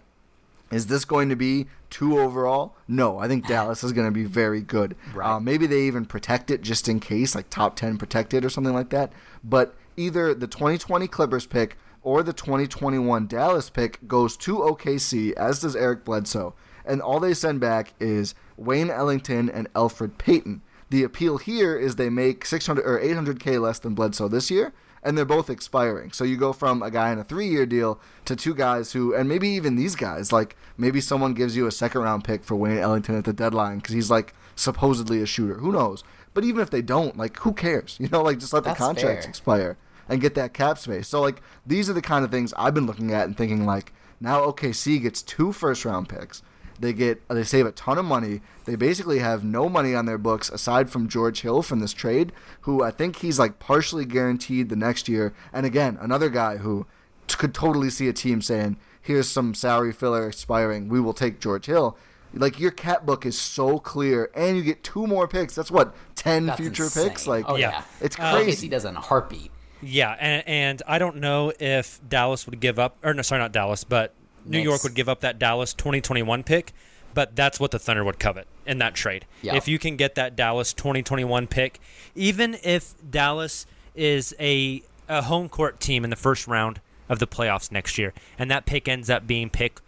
[0.72, 2.76] is this going to be two overall?
[2.88, 4.95] No, I think Dallas is going to be very good.
[5.14, 5.36] Right.
[5.36, 8.74] Uh, maybe they even protect it just in case, like top 10 protected or something
[8.74, 9.14] like that.
[9.43, 15.62] But either the 2020 Clippers pick or the 2021 Dallas pick goes to OKC, as
[15.62, 16.53] does Eric Bledsoe.
[16.86, 20.62] And all they send back is Wayne Ellington and Elfrid Payton.
[20.90, 24.72] The appeal here is they make 600 or 800k less than Bledsoe this year,
[25.02, 26.12] and they're both expiring.
[26.12, 29.28] So you go from a guy in a three-year deal to two guys who, and
[29.28, 33.18] maybe even these guys, like maybe someone gives you a second-round pick for Wayne Ellington
[33.18, 35.56] at the deadline because he's like supposedly a shooter.
[35.56, 36.04] Who knows?
[36.34, 37.98] But even if they don't, like, who cares?
[38.00, 39.30] You know, like just let That's the contracts fair.
[39.30, 39.78] expire.
[40.08, 41.08] and get that cap space.
[41.08, 43.92] So like these are the kind of things I've been looking at and thinking like
[44.20, 46.44] now OKC gets two first round picks.
[46.80, 48.42] They get they save a ton of money.
[48.66, 52.32] They basically have no money on their books aside from George Hill from this trade,
[52.62, 55.34] who I think he's like partially guaranteed the next year.
[55.54, 56.86] And again, another guy who
[57.28, 60.90] t- could totally see a team saying, "Here's some salary filler expiring.
[60.90, 61.98] We will take George Hill."
[62.34, 65.56] Like your cat book is so clear, and you get two more picks.
[65.56, 67.08] That's what ten That's future insane.
[67.08, 67.26] picks.
[67.28, 68.68] Like, oh yeah, it's Uh, crazy.
[68.68, 69.52] OKC does it in a heartbeat.
[69.82, 73.52] Yeah, and, and I don't know if Dallas would give up, or no, sorry, not
[73.54, 74.14] Dallas, but
[74.46, 74.60] New.
[74.60, 76.74] York would give up that Dallas 2021 pick,
[77.14, 79.26] but that's what the Thunder would covet in that trade.
[79.41, 79.56] Yeah.
[79.56, 81.80] If you can get that Dallas 2021 pick,
[82.14, 83.66] even if Dallas
[83.96, 88.14] is a, a home court team in the first round of the playoffs next year,
[88.38, 89.80] and that pick ends up being pick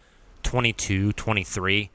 [0.43, 1.89] 22, 23,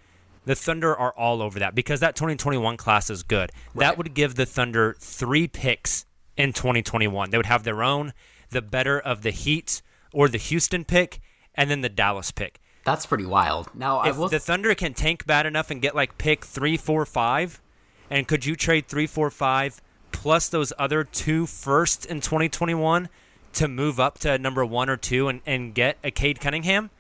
[0.45, 3.51] the Thunder are all over that because that 2021 class is good.
[3.75, 6.05] That would give the Thunder three picks
[6.37, 7.31] in 2021.
[7.31, 8.13] They would have their own,
[8.51, 9.83] the better of the Heat
[10.13, 11.21] or the Houston pick,
[11.55, 12.61] and then the Dallas pick.
[12.85, 13.69] That's pretty wild.
[13.75, 16.77] Now I If will the Thunder can tank bad enough and get like pick three,
[16.77, 17.61] four, five,
[18.11, 19.81] and could you trade three, four, five
[20.11, 23.09] plus those other two first in 2021
[23.55, 26.91] to move up to number one or two and, and get a Cade Cunningham?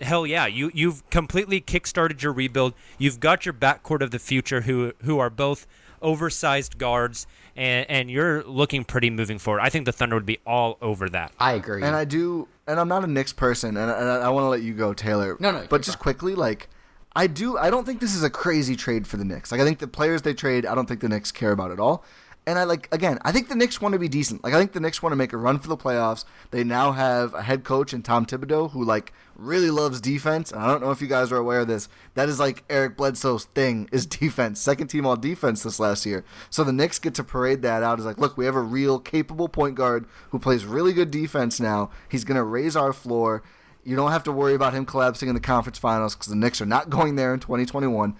[0.00, 2.72] Hell yeah, you you've completely kickstarted your rebuild.
[2.98, 5.66] You've got your backcourt of the future who who are both
[6.00, 9.60] oversized guards and and you're looking pretty moving forward.
[9.60, 11.32] I think the Thunder would be all over that.
[11.38, 11.82] I agree.
[11.82, 14.48] And I do, and I'm not a Knicks person, and, and I, I want to
[14.48, 15.36] let you go, Taylor.
[15.40, 16.02] No, no, But just fine.
[16.02, 16.68] quickly, like,
[17.14, 19.50] I do, I don't think this is a crazy trade for the Knicks.
[19.50, 21.80] Like, I think the players they trade, I don't think the Knicks care about at
[21.80, 22.04] all.
[22.50, 24.42] And I like, again, I think the Knicks want to be decent.
[24.42, 26.24] Like, I think the Knicks want to make a run for the playoffs.
[26.50, 30.50] They now have a head coach in Tom Thibodeau who, like, really loves defense.
[30.50, 31.88] And I don't know if you guys are aware of this.
[32.14, 34.60] That is like Eric Bledsoe's thing is defense.
[34.60, 36.24] Second team all defense this last year.
[36.50, 38.98] So the Knicks get to parade that out as like, look, we have a real
[38.98, 41.90] capable point guard who plays really good defense now.
[42.08, 43.44] He's to raise our floor.
[43.84, 46.60] You don't have to worry about him collapsing in the conference finals because the Knicks
[46.60, 48.16] are not going there in 2021.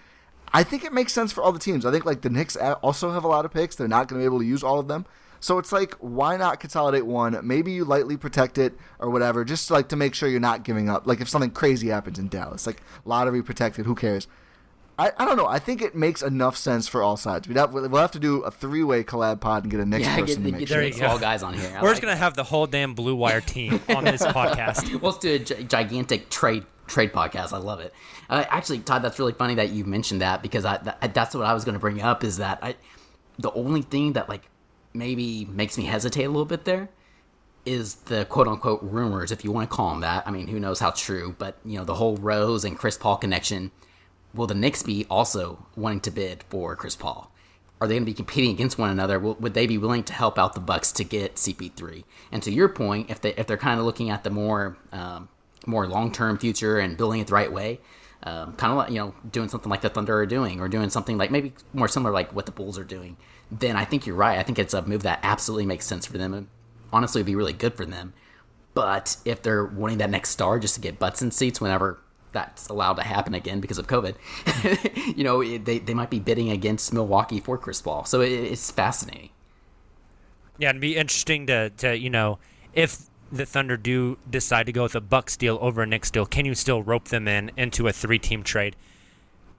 [0.52, 1.86] I think it makes sense for all the teams.
[1.86, 3.76] I think like the Knicks also have a lot of picks.
[3.76, 5.06] They're not going to be able to use all of them.
[5.42, 7.38] So it's like, why not consolidate one?
[7.42, 10.90] Maybe you lightly protect it or whatever, just like to make sure you're not giving
[10.90, 11.06] up.
[11.06, 14.26] Like if something crazy happens in Dallas, like lottery protected, who cares?
[14.98, 15.46] I, I don't know.
[15.46, 17.48] I think it makes enough sense for all sides.
[17.48, 20.04] We'd have, we'll have to do a three way collab pod and get a next
[20.04, 20.82] Yeah, person get- to make get sure.
[20.82, 21.70] the small guys on here.
[21.74, 24.92] I We're like just gonna have the whole damn Blue Wire team on this podcast.
[25.00, 27.52] well, let's do a gi- gigantic trade trade podcast.
[27.52, 27.94] I love it.
[28.28, 31.46] Uh, actually, Todd, that's really funny that you mentioned that because I, that, that's what
[31.46, 32.24] I was going to bring up.
[32.24, 32.76] Is that I
[33.38, 34.42] the only thing that like
[34.92, 36.90] maybe makes me hesitate a little bit there
[37.66, 40.26] is the quote unquote rumors, if you want to call them that.
[40.26, 43.16] I mean, who knows how true, but you know the whole Rose and Chris Paul
[43.16, 43.70] connection.
[44.32, 47.32] Will the Knicks be also wanting to bid for Chris Paul?
[47.80, 49.18] Are they going to be competing against one another?
[49.18, 52.04] Will, would they be willing to help out the Bucks to get CP3?
[52.30, 55.28] And to your point, if they if they're kind of looking at the more um,
[55.66, 57.80] more long term future and building it the right way,
[58.22, 60.90] um, kind of like you know doing something like the Thunder are doing, or doing
[60.90, 63.16] something like maybe more similar like what the Bulls are doing,
[63.50, 64.38] then I think you're right.
[64.38, 66.48] I think it's a move that absolutely makes sense for them, and
[66.92, 68.12] honestly, would be really good for them.
[68.74, 71.98] But if they're wanting that next star just to get butts in seats whenever
[72.32, 74.14] that's allowed to happen again because of COVID,
[75.16, 78.04] you know, they, they might be bidding against Milwaukee for Chris Paul.
[78.04, 79.30] So it, it's fascinating.
[80.58, 82.38] Yeah, it'd be interesting to, to you know,
[82.72, 86.26] if the Thunder do decide to go with a Bucks deal over a Knicks deal,
[86.26, 88.76] can you still rope them in into a three-team trade?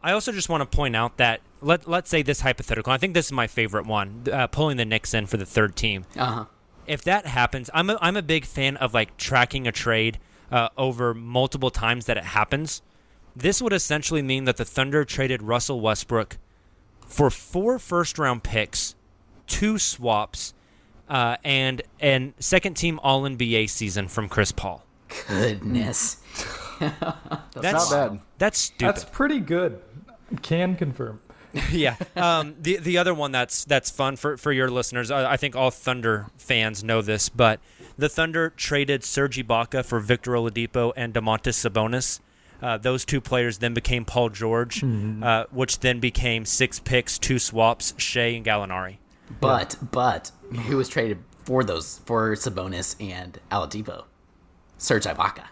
[0.04, 2.92] I also just want to point out that let let's say this hypothetical.
[2.92, 5.76] I think this is my favorite one, uh, pulling the Knicks in for the third
[5.76, 6.06] team.
[6.18, 6.46] Uh huh.
[6.88, 10.20] If that happens, I'm a, I'm a big fan of like tracking a trade
[10.52, 12.82] uh, over multiple times that it happens.
[13.36, 16.38] This would essentially mean that the Thunder traded Russell Westbrook
[17.08, 18.96] for four first round picks,
[19.48, 20.54] two swaps,
[21.12, 24.84] uh, and and second team All NBA season from Chris Paul.
[25.28, 26.18] Goodness.
[26.80, 28.20] That's not bad.
[28.38, 28.88] That's stupid.
[28.88, 29.82] That's pretty good.
[30.42, 31.20] Can confirm.
[31.72, 31.98] yeah.
[32.16, 35.12] Um, the the other one that's that's fun for, for your listeners.
[35.12, 37.60] I, I think all Thunder fans know this, but
[37.98, 42.22] the Thunder traded Serge Ibaka for Victor Oladipo and Domantas Sabonis.
[42.62, 47.38] Uh, those two players then became Paul George, uh, which then became six picks, two
[47.38, 48.98] swaps, Shai and Gallinari.
[49.42, 54.06] But but who was traded for those for Sabonis and Oladipo?
[54.78, 55.46] Serge Ibaka.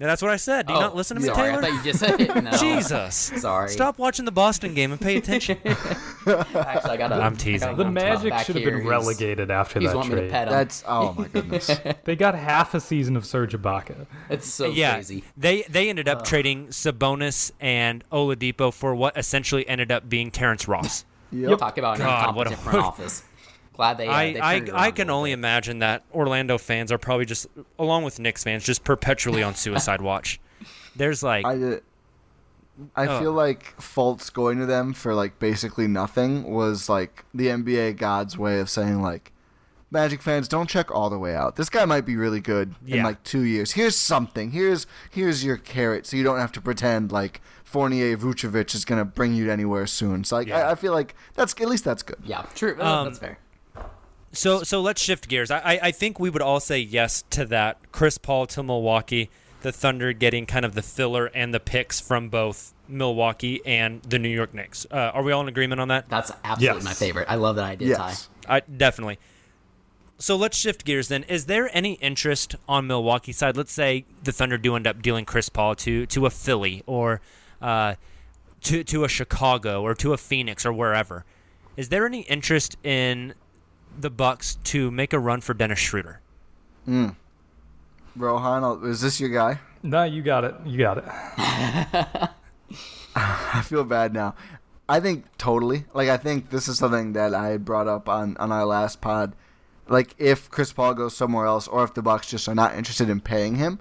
[0.00, 0.66] Yeah, that's what I said.
[0.66, 2.34] Do you Oh, not listen to me, sorry, I thought you just said it.
[2.42, 2.50] No.
[2.56, 3.14] Jesus.
[3.14, 3.68] Sorry.
[3.68, 5.56] Stop watching the Boston game and pay attention.
[5.64, 7.76] Actually, I got I'm teasing.
[7.76, 10.30] The Magic should have been relegated after he's that want me to trade.
[10.32, 10.52] pet him.
[10.54, 11.70] That's oh my goodness.
[12.04, 14.06] They got half a season of Serge Ibaka.
[14.28, 15.22] It's so yeah, crazy.
[15.36, 20.66] they they ended up trading Sabonis and Oladipo for what essentially ended up being Terrence
[20.66, 21.04] Ross.
[21.30, 21.58] Yep.
[21.58, 23.22] Talk about God, what a- incompetent front office.
[23.74, 24.08] Glad they.
[24.08, 25.38] Uh, I they I, I can only bit.
[25.38, 27.46] imagine that Orlando fans are probably just,
[27.78, 30.40] along with Knicks fans, just perpetually on suicide watch.
[30.96, 31.80] There's like, I,
[32.96, 33.20] I Oh.
[33.20, 38.36] feel like Fultz going to them for like basically nothing was like the NBA gods
[38.38, 39.30] way of saying like
[39.90, 41.54] Magic fans don't check all the way out.
[41.54, 43.72] This guy might be really good in like 2 years.
[43.72, 44.50] Here's something.
[44.50, 48.98] Here's here's your carrot so you don't have to pretend like Fournier Vucevic is going
[48.98, 50.24] to bring you anywhere soon.
[50.24, 52.18] So like I, I feel like that's at least that's good.
[52.24, 52.80] Yeah, true.
[52.80, 53.38] Um, that's fair.
[54.34, 55.50] So so let's shift gears.
[55.50, 57.78] I, I I think we would all say yes to that.
[57.92, 59.30] Chris Paul to Milwaukee,
[59.62, 64.18] the Thunder getting kind of the filler and the picks from both Milwaukee and the
[64.18, 64.86] New York Knicks.
[64.90, 66.08] Uh, are we all in agreement on that?
[66.08, 66.84] That's absolutely Yes.
[66.84, 67.26] my favorite.
[67.30, 68.14] I love that idea, Ty.
[68.48, 69.18] I definitely.
[70.18, 71.24] So let's shift gears then.
[71.24, 73.56] Is there any interest on Milwaukee side?
[73.56, 77.20] Let's say the Thunder do end up dealing Chris Paul to to a Philly or
[77.62, 77.94] uh,
[78.62, 81.24] to to a Chicago or to a Phoenix or wherever.
[81.76, 83.34] Is there any interest in
[84.00, 86.20] the Bucks to make a run for Dennis Schroeder?
[86.88, 87.16] Mm.
[88.16, 89.60] Rohan, I'll- is this your guy?
[89.82, 90.54] Nah, you got it.
[90.64, 91.04] You got it.
[93.16, 94.34] I feel bad now.
[94.88, 95.84] I think totally.
[95.94, 99.00] Like I think this is something that I had brought up on on our last
[99.00, 99.34] pod.
[99.88, 103.08] Like if Chris Paul goes somewhere else, or if the Bucks just are not interested
[103.08, 103.78] in paying him,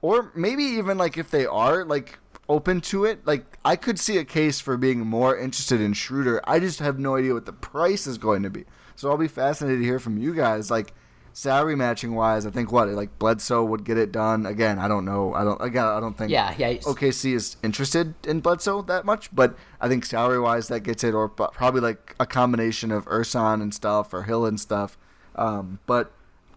[0.00, 2.18] or maybe even like if they are like
[2.48, 6.40] open to it, like I could see a case for being more interested in Schroeder.
[6.48, 8.64] I just have no idea what the price is going to be.
[8.98, 10.72] So I'll be fascinated to hear from you guys.
[10.72, 10.92] Like
[11.32, 14.44] salary matching wise, I think what like Bledsoe would get it done.
[14.44, 15.32] Again, I don't know.
[15.34, 15.84] I don't again.
[15.84, 16.32] I don't think.
[16.32, 20.80] Yeah, yeah, OKC is interested in Bledsoe that much, but I think salary wise that
[20.80, 24.98] gets it, or probably like a combination of Ersan and stuff or Hill and stuff.
[25.36, 26.10] Um, but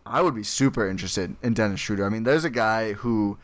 [0.03, 2.07] I would be super interested in Dennis Schroeder.
[2.07, 3.37] I mean, there's a guy who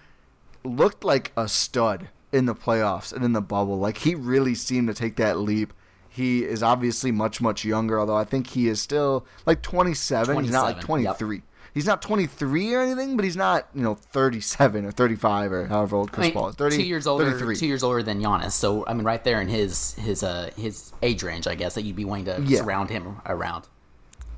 [0.63, 3.77] looked like a stud in the playoffs and in the bubble.
[3.77, 5.71] Like he really seemed to take that leap.
[6.17, 10.43] He is obviously much much younger, although I think he is still like 27.
[10.43, 11.17] He's not like 27, yep.
[11.19, 11.43] 23.
[11.75, 15.95] He's not 23 or anything, but he's not you know 37 or 35 or however
[15.95, 16.55] old Chris I mean, Paul is.
[16.55, 17.55] 30, two years older, 33.
[17.55, 18.53] two years older than Giannis.
[18.53, 21.83] So I mean, right there in his his uh his age range, I guess that
[21.83, 22.61] you'd be wanting to Yeah.
[22.61, 23.67] surround him around.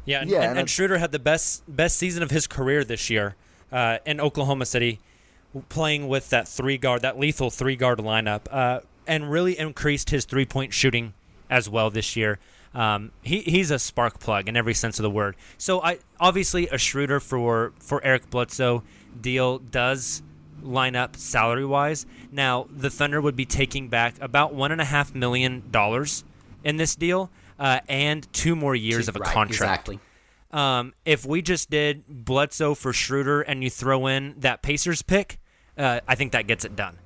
[0.04, 2.84] Yeah, and, Yeah, and, and and Schroeder had the best best season of his career
[2.84, 3.38] this year
[3.72, 5.00] uh, in Oklahoma City,
[5.70, 10.26] playing with that three guard, that lethal three guard lineup, uh, and really increased his
[10.26, 11.14] three point shooting
[11.50, 12.40] as well this year.
[12.74, 15.36] Um, he he's a spark plug in every sense of the word.
[15.58, 18.84] So I obviously a Schroeder for for Eric Bledsoe
[19.20, 20.22] deal does
[20.62, 22.06] line up salary wise.
[22.32, 26.24] Now the Thunder would be taking back about one and a half million dollars
[26.64, 27.32] in this deal.
[27.58, 29.90] Uh, and two more years of a Right, contract.
[29.90, 30.00] Exactly.
[30.52, 35.40] Um, if we just did Bledsoe for Schroeder and you throw in that Pacers pick,
[35.78, 36.98] uh, I think that gets it done.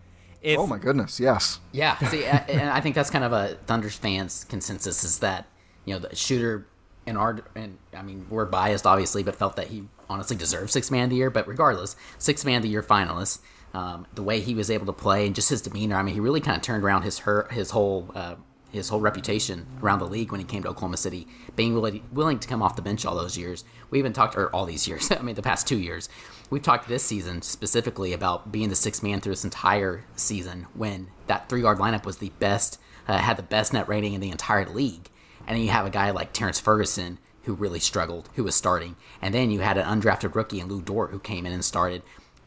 [0.44, 1.60] If, oh my goodness, yes.
[1.72, 5.48] Yeah, see, a- and I think that's kind of a Thunder fans' consensus is that
[5.86, 6.68] you know the shooter
[7.06, 10.92] in our and I mean we're biased obviously, but felt that he honestly deserved six
[10.92, 11.30] man of the year.
[11.30, 13.40] But regardless, six man of the year finalist.
[13.76, 16.20] Um, the way he was able to play and just his demeanor, I mean, he
[16.20, 18.36] really kind of turned around his her his whole uh,
[18.72, 22.38] his whole reputation around the league when he came to Oklahoma City, being willing willing
[22.38, 23.64] to come off the bench all those years.
[23.90, 26.08] We even talked, or all these years, I mean, the past two years.
[26.50, 31.08] We've talked this season specifically about being the sixth man through this entire season when
[31.28, 34.30] that three guard lineup was the best, uh, had the best net rating in the
[34.30, 35.10] entire league.
[35.48, 38.96] And then you have a guy like Terrence Ferguson who really struggled, who was starting.
[39.22, 42.04] And then you had an undrafted rookie in Lu Dort who came in and started.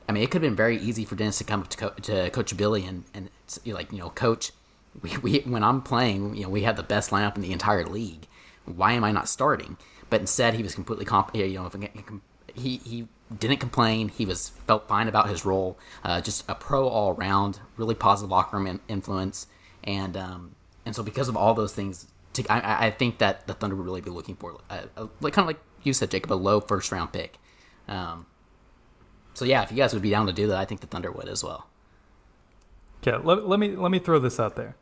[0.09, 2.31] I mean, it could have been very easy for Dennis to come to, co- to
[2.31, 3.29] Coach Billy and, and
[3.67, 4.53] like, you know, Coach,
[5.03, 7.85] we, we when I'm playing, you know, we have the best lineup in the entire
[7.85, 8.27] league.
[8.65, 9.77] Why am I not starting?
[10.09, 11.35] But instead, he was completely comp.
[11.35, 11.71] You know,
[12.55, 14.09] he he didn't complain.
[14.09, 15.79] He was felt fine about his role.
[16.05, 19.47] Uh, just a pro all around, really positive locker room in- influence,
[19.85, 20.55] and um,
[20.85, 23.85] and so because of all those things, to, I, I think that the Thunder would
[23.85, 26.93] really be looking for a, like kind of like you said, Jacob, a low first
[26.93, 27.39] round pick.
[27.89, 28.27] Um,
[29.35, 31.11] so yeah, if you guys would be down to do that, I think the Thunder
[31.11, 31.67] would as well.
[33.07, 34.77] Okay, let, let me let me throw this out there.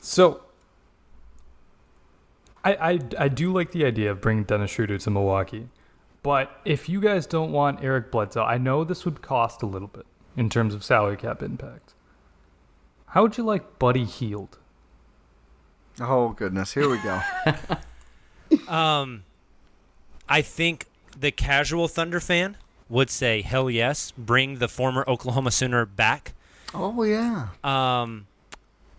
[0.00, 0.42] So,
[2.64, 5.68] I, I I do like the idea of bringing Dennis Schroeder to Milwaukee,
[6.28, 9.88] but if you guys don't want Eric Bledsoe, I know this would cost a little
[9.88, 10.04] bit
[10.36, 11.94] in terms of salary cap impact.
[13.06, 14.58] How would you like Buddy Hield?
[15.98, 17.22] Oh goodness, here we go.
[18.70, 19.24] um,
[20.28, 20.84] I think
[21.18, 22.58] the casual Thunder fan
[22.90, 26.34] would say, "Hell yes, bring the former Oklahoma Sooner back."
[26.74, 27.48] Oh yeah.
[27.64, 28.26] Um,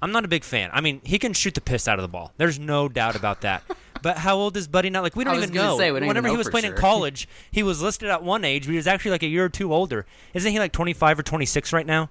[0.02, 0.72] I'm not a big fan.
[0.74, 2.34] I mean, he can shoot the piss out of the ball.
[2.38, 3.62] There's no doubt about that.
[4.02, 5.02] But how old is Buddy now?
[5.02, 5.78] Like we don't was even gonna know.
[5.78, 6.76] say, we don't even Whenever know he was for playing sure.
[6.76, 9.46] in college, he was listed at one age, but he was actually like a year
[9.46, 10.06] or two older.
[10.34, 12.10] Isn't he like 25 or 26 right now?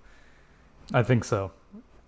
[0.93, 1.53] I think so.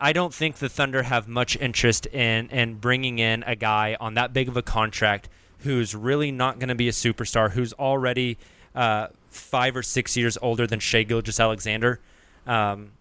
[0.00, 4.14] I don't think the Thunder have much interest in in bringing in a guy on
[4.14, 5.28] that big of a contract
[5.58, 8.38] who's really not going to be a superstar, who's already
[8.74, 12.00] uh, five or six years older than Shai Gilgeous-Alexander.
[12.46, 12.92] Um,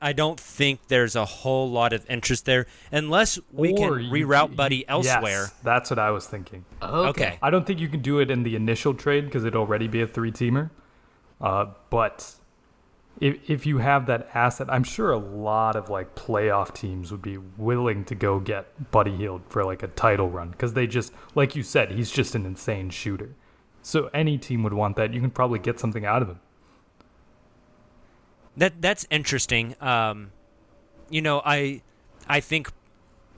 [0.00, 4.10] I don't think there's a whole lot of interest there unless we Or can you-
[4.26, 5.22] reroute you- Buddy elsewhere.
[5.48, 6.64] Yes, that's what I was thinking.
[6.82, 7.08] Okay.
[7.08, 7.38] Okay.
[7.42, 10.00] I don't think you can do it in the initial trade because it'd already be
[10.00, 10.70] a three teamer.
[11.40, 12.34] Uh, but
[13.20, 17.22] if if you have that asset, I'm sure a lot of like playoff teams would
[17.22, 21.12] be willing to go get Buddy Hield for like a title run because they just
[21.34, 23.34] like you said, he's just an insane shooter.
[23.82, 25.12] So any team would want that.
[25.14, 26.40] You can probably get something out of him.
[28.58, 29.74] That that's interesting.
[29.80, 30.32] Um,
[31.08, 31.82] you know, I
[32.28, 32.70] I think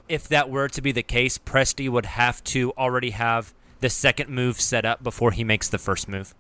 [0.09, 4.29] if that were to be the case, Presti would have to already have the second
[4.29, 6.35] move set up before he makes the first move.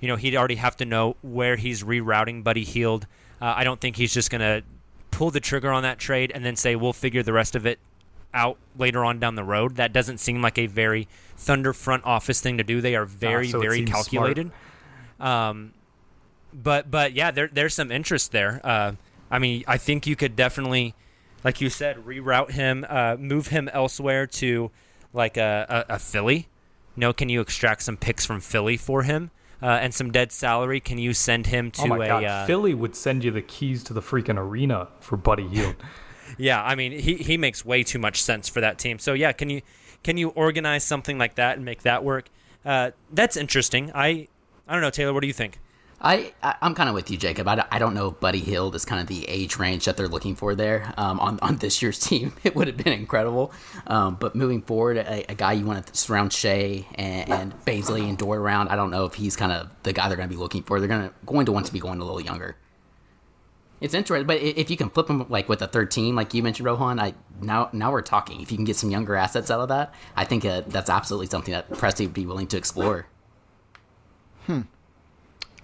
[0.00, 3.06] You know, he'd already have to know where he's rerouting Buddy Hield.
[3.40, 4.62] Uh, I don't think he's just gonna
[5.10, 7.78] pull the trigger on that trade and then say we'll figure the rest of it
[8.34, 9.76] out later on down the road.
[9.76, 12.80] That doesn't seem like a very Thunder front office thing to do.
[12.82, 14.52] They are very, Ah, so very calculated.
[15.18, 15.72] Um,
[16.56, 18.60] but but yeah, there there's some interest there.
[18.64, 18.92] Uh,
[19.30, 20.94] I mean, I think you could definitely,
[21.44, 24.70] like you said, reroute him, uh, move him elsewhere to
[25.12, 26.48] like a, a, a Philly.
[26.96, 29.30] You know, can you extract some picks from Philly for him
[29.60, 30.80] uh, and some dead salary?
[30.80, 33.42] Can you send him to oh my a god, uh, Philly would send you the
[33.42, 35.76] keys to the freaking arena for Buddy Hield.
[36.38, 38.98] Yeah, I mean, he, he makes way too much sense for that team.
[38.98, 39.62] So yeah, can you
[40.02, 42.28] can you organize something like that and make that work?
[42.64, 43.92] Uh, that's interesting.
[43.94, 44.26] I
[44.66, 45.14] I don't know, Taylor.
[45.14, 45.60] What do you think?
[46.00, 47.48] I, I I'm kind of with you, Jacob.
[47.48, 49.96] I, don't- I don't know if Buddy Hield is kind of the age range that
[49.96, 52.34] they're looking for there um, on on this year's team.
[52.44, 53.52] It would have been incredible.
[53.86, 58.06] Um, but moving forward, a, a guy you want to surround Shai and, and Bazley
[58.08, 60.34] and Dort around, I don't know if he's kind of the guy they're going to
[60.34, 60.78] be looking for.
[60.80, 62.56] They're going to going to want to be going a little younger.
[63.80, 66.42] It's interesting, but if you can flip them like with a third team, like you
[66.42, 68.40] mentioned, Rohan, I now now we're talking.
[68.40, 71.26] If you can get some younger assets out of that, I think uh, that's absolutely
[71.26, 73.06] something that Presti would be willing to explore.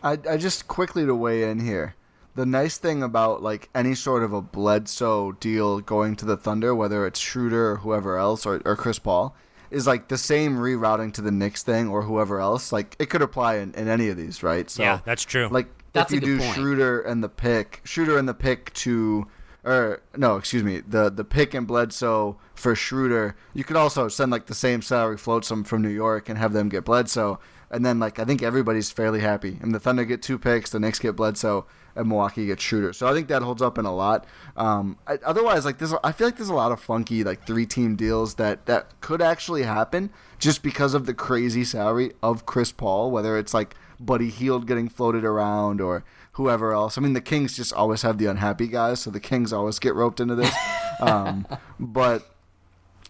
[0.02, 1.94] I, I just quickly to weigh in here.
[2.34, 6.74] The nice thing about like any sort of a Bledsoe deal going to the Thunder,
[6.74, 9.36] whether it's Schroeder or whoever else or, or Chris Paul,
[9.70, 12.72] is like the same rerouting to the Knicks thing or whoever else.
[12.72, 14.68] Like it could apply in, in any of these, right?
[14.70, 15.48] So Yeah, that's true.
[15.50, 16.54] Like That's if a you good do point.
[16.56, 19.26] Schroeder and the pick, Schroeder and the pick to,
[19.64, 24.32] or no, excuse me, the the pick and Bledsoe for Schroeder, you could also send
[24.32, 27.38] like the same salary, float some from New York, and have them get Bledsoe,
[27.72, 29.58] and then like I think everybody's fairly happy.
[29.60, 31.66] And the Thunder get two picks, the Knicks get Bledsoe,
[31.96, 32.92] and Milwaukee gets Schroeder.
[32.92, 34.26] So I think that holds up in a lot.
[34.56, 37.66] Um, I, otherwise, like there's, I feel like there's a lot of funky like three
[37.66, 42.72] team deals that that could actually happen just because of the crazy salary of Chris
[42.72, 46.98] Paul, whether it's like Buddy Hield getting floated around or whoever else.
[46.98, 49.94] I mean, the Kings just always have the unhappy guys, so the Kings always get
[49.94, 50.54] roped into this.
[51.00, 51.46] um,
[51.78, 52.28] but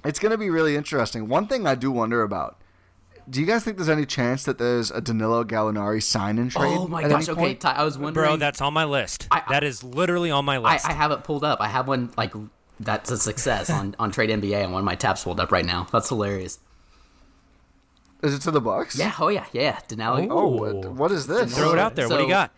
[0.05, 1.29] it's going to be really interesting.
[1.29, 2.59] One thing I do wonder about.
[3.31, 6.77] Do you guys think there's any chance that there's a Danilo Gallinari sign and trade?
[6.77, 7.29] Oh my gosh!
[7.29, 7.55] Okay.
[7.55, 8.27] Ti, I was wondering.
[8.27, 9.29] Bro, that's on my list.
[9.31, 10.87] I- that is literally on my list.
[10.89, 11.61] I have it pulled up.
[11.61, 12.33] I have one like
[12.81, 15.65] that's a success on on Trade NBA, and one of my tabs pulled up right
[15.65, 15.87] now.
[15.93, 16.59] That's hilarious.
[18.23, 18.97] Is it to the Bucks?
[18.99, 19.13] Yeah.
[19.19, 19.47] Oh yeah.
[19.53, 19.79] Yeah.
[19.89, 20.29] Denali.
[20.31, 21.57] Oh, what, what is this?
[21.57, 22.09] Throw it out there.
[22.09, 22.53] what do you got?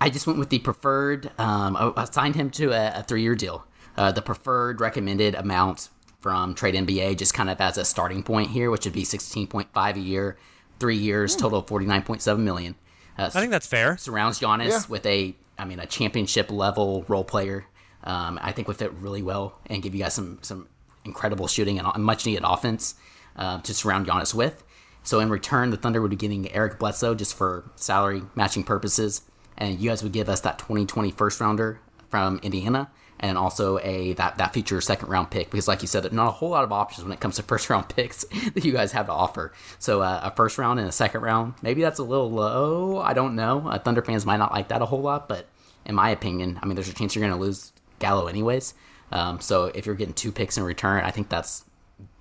[0.00, 1.30] I just went with the preferred.
[1.38, 3.66] Um, I, I signed him to a, a three-year deal.
[3.96, 5.90] Uh, the preferred recommended amount
[6.20, 9.46] from Trade NBA, just kind of as a starting point here, which would be sixteen
[9.46, 10.36] point five a year,
[10.78, 12.74] three years, total of forty nine point seven million.
[13.18, 13.96] Uh, I think that's fair.
[13.96, 14.80] surrounds Giannis Yeah.
[14.88, 17.66] with a, I mean, a championship level role player.
[18.04, 20.68] Um, I think would fit really well and give you guys some some
[21.04, 22.94] incredible shooting and much needed offense
[23.36, 24.62] uh, to surround Giannis with.
[25.02, 29.22] So in return, the Thunder would be getting Eric Bledsoe just for salary matching purposes,
[29.56, 31.80] and you guys would give us that 2020 first rounder
[32.10, 36.12] from Indiana, and also a that that future second round pick because, like you said,
[36.12, 38.72] not a whole lot of options when it comes to first round picks that you
[38.72, 39.52] guys have to offer.
[39.78, 42.98] So uh, a first round and a second round, maybe that's a little low.
[42.98, 43.68] I don't know.
[43.68, 45.46] Uh, Thunder fans might not like that a whole lot, but
[45.86, 48.74] in my opinion, I mean, there's a chance you're going to lose Gallo anyways.
[49.12, 51.64] Um, so if you're getting two picks in return, I think that's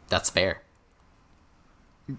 [0.09, 0.61] that's fair.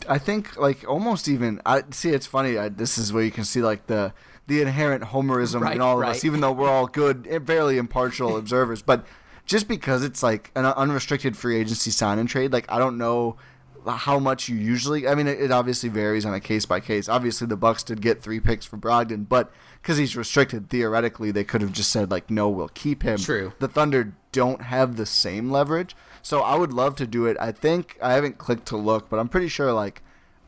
[0.08, 3.44] I think like almost even I see it's funny I, this is where you can
[3.44, 4.12] see like the
[4.50, 7.78] the inherent homerism Right, in all of us even though we're all good eh, fairly
[7.78, 9.06] impartial observers but
[9.46, 13.36] just because it's like an unrestricted free agency sign and trade like I don't know
[13.86, 17.08] how much you usually I mean it, it obviously varies on a case by case
[17.08, 21.44] obviously the Bucks did get 3 picks for Brogdon but cuz he's restricted theoretically they
[21.44, 23.52] could have just said like no we'll keep him True.
[23.58, 25.96] the Thunder don't have the same leverage.
[26.22, 27.36] So I would love to do it.
[27.40, 30.02] I think I haven't clicked to look, but I'm pretty sure like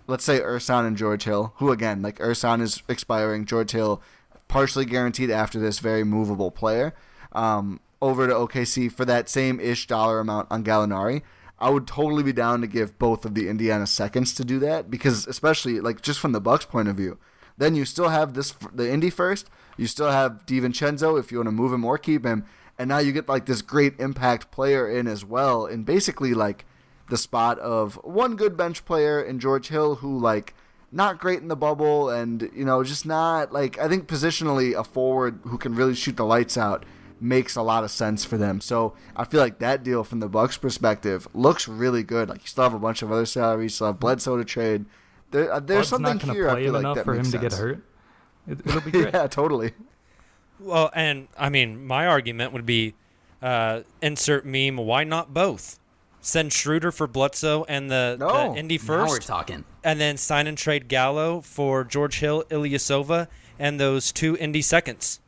[0.06, 4.02] let's say Ersan and George Hill, who again, like Ersan is expiring, George Hill
[4.48, 6.94] partially guaranteed after this very movable player,
[7.32, 11.22] um, over to OKC for that same ish dollar amount on Gallinari.
[11.58, 14.90] I would totally be down to give both of the Indiana seconds to do that
[14.90, 17.18] because especially like just from the Bucks point of view,
[17.56, 19.48] then you still have this the Indy first.
[19.76, 22.44] You still have DiVincenzo if you want to move him or keep him,
[22.78, 26.66] and now you get like this great impact player in as well, and basically like
[27.10, 30.54] the spot of one good bench player in George Hill who like
[30.90, 34.84] not great in the bubble and you know just not like I think positionally a
[34.84, 36.84] forward who can really shoot the lights out
[37.20, 38.60] makes a lot of sense for them.
[38.60, 42.28] So I feel like that deal from the Bucks perspective looks really good.
[42.28, 44.84] Like you still have a bunch of other salaries, you still have Bledsoe to trade.
[45.30, 46.50] There, uh, there's Bud's something not gonna here.
[46.50, 47.82] I feel like that for him makes to get hurt.
[48.46, 49.14] It, it'll be great.
[49.14, 49.72] yeah, totally.
[50.58, 52.94] Well, and I mean, my argument would be
[53.40, 54.76] uh, insert meme.
[54.76, 55.78] Why not both?
[56.24, 58.52] Send Schroeder for Bledsoe and the, No.
[58.54, 59.10] the Indy Now first.
[59.10, 59.64] we're talking.
[59.84, 63.26] And then sign and trade Gallo for George Hill, Ilyasova,
[63.58, 65.18] and those two Indy seconds.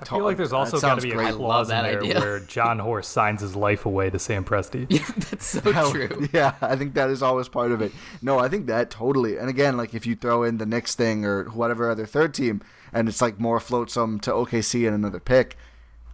[0.00, 1.26] I feel like there's also got to be great.
[1.26, 2.20] I a love clause in that there idea.
[2.20, 4.86] where Jon Horst signs his life away to Sam Presti.
[5.30, 6.28] That's so Hell, true.
[6.32, 7.90] Yeah, I think that is always part of it.
[8.22, 9.36] No, I think that totally.
[9.36, 12.62] And again, like if you throw in the next thing or whatever other third team,
[12.92, 15.56] and it's like more floatsome to OKC and another pick,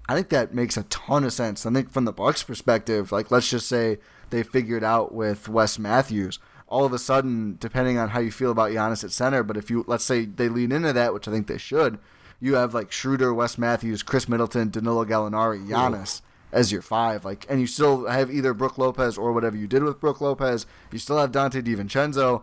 [0.09, 1.65] I think that makes a ton of sense.
[1.65, 3.99] I think from the Bucks' perspective, like let's just say
[4.31, 6.39] they figured out with Wes Matthews.
[6.67, 9.71] All of a sudden, depending on how you feel about Giannis at center, but if
[9.71, 11.99] you let's say they lean into that, which I think they should,
[12.41, 16.21] you have like Schroeder, Wes Matthews, Khris Middleton, Danilo Gallinari, Giannis
[16.53, 17.25] as your five.
[17.25, 20.67] Like, and you still have either Brook Lopez or whatever you did with Brook Lopez.
[20.93, 22.43] You still have Donte DiVincenzo.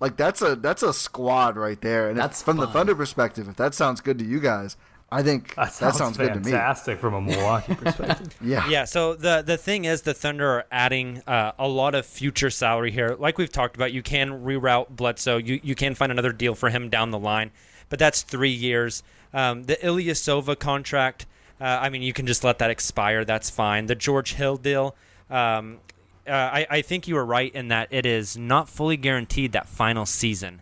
[0.00, 2.08] Like that's a that's a squad right there.
[2.08, 2.66] And if- That's from the.
[2.68, 4.76] Thunder perspective, if that sounds good to you guys,
[5.10, 6.50] I think That sounds, good to me.
[6.50, 8.36] fantastic from a Milwaukee perspective.
[8.42, 8.68] Yeah.
[8.68, 8.84] Yeah.
[8.84, 12.90] So the the thing is, the Thunder are adding uh, a lot of future salary
[12.90, 13.16] here.
[13.18, 15.38] Like we've talked about, you can reroute Bledsoe.
[15.38, 17.52] You you can find another deal for him down the line,
[17.88, 19.02] but that's three years.
[19.32, 21.24] Um, the Ilyasova contract.
[21.60, 23.24] Uh, I mean, you can just let that expire.
[23.24, 23.86] That's fine.
[23.86, 24.94] The George Hill deal.
[25.30, 25.78] Um,
[26.26, 29.66] uh, I, I think you were right in that it is not fully guaranteed that
[29.68, 30.60] final season.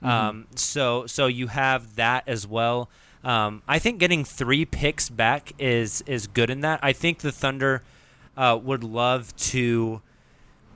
[0.00, 2.88] Um, so so you have that as well.
[3.28, 6.80] Um, I think getting three picks back is is good in that.
[6.82, 7.82] I think the Thunder
[8.38, 10.00] uh, would love to,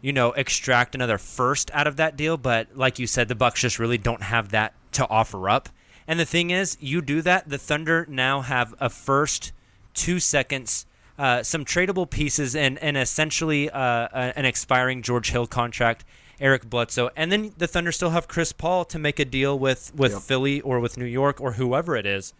[0.03, 3.63] you know, extract another first out of that deal, but like you said, the Bucks
[3.63, 5.71] just really don't have that to offer up.
[6.07, 9.53] And the thing is, you do that, the Thunder now have a first,
[9.95, 10.85] two seconds,
[11.19, 16.05] uh, some tradable pieces, and and essentially uh, an expiring George Hill contract.
[16.43, 19.93] Eric Bledsoe, and then the Thunder still have Chris Paul to make a deal with
[19.95, 20.23] with Yep.
[20.23, 22.35] Philly or with New York or whoever it is.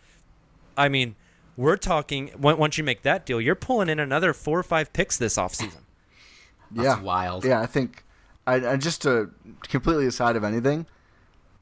[0.77, 1.15] I mean,
[1.57, 5.17] we're talking once you make that deal, you're pulling in another four or five picks
[5.17, 5.83] this offseason.
[6.75, 7.45] yeah, wild.
[7.45, 8.05] Yeah, I think,
[8.47, 9.31] I, I just to
[9.63, 10.87] completely aside of anything,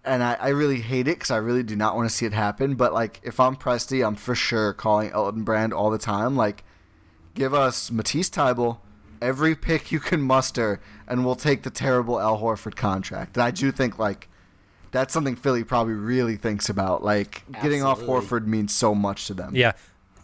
[0.04, 2.32] and I, I really hate it because I really do not want to see it
[2.32, 2.74] happen.
[2.74, 6.36] But like, if I'm Presti, I'm for sure calling Elton Brand all the time.
[6.36, 6.64] Like,
[7.34, 8.78] give us Matisse Thybulle,
[9.20, 13.36] every pick you can muster, and we'll take the terrible Al Horford contract.
[13.36, 14.28] And I do think like.
[14.92, 17.04] That's something Philly probably really thinks about.
[17.04, 19.54] Like getting off Horford means so much to them.
[19.54, 19.74] Yeah.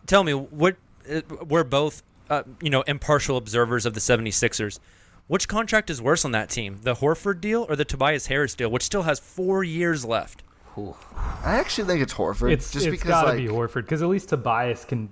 [0.06, 0.74] Tell me, what
[1.08, 4.80] uh, we're both, uh, you know, impartial observers of the 76ers.
[5.28, 8.68] Which contract is worse on that team, the Horford deal or the Tobias Harris deal,
[8.70, 10.42] which still has four years left?
[10.76, 12.52] I actually think it's Horford.
[12.52, 15.10] It's just it's because got to like, be Horford because at least Tobias can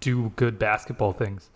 [0.00, 1.50] do good basketball things.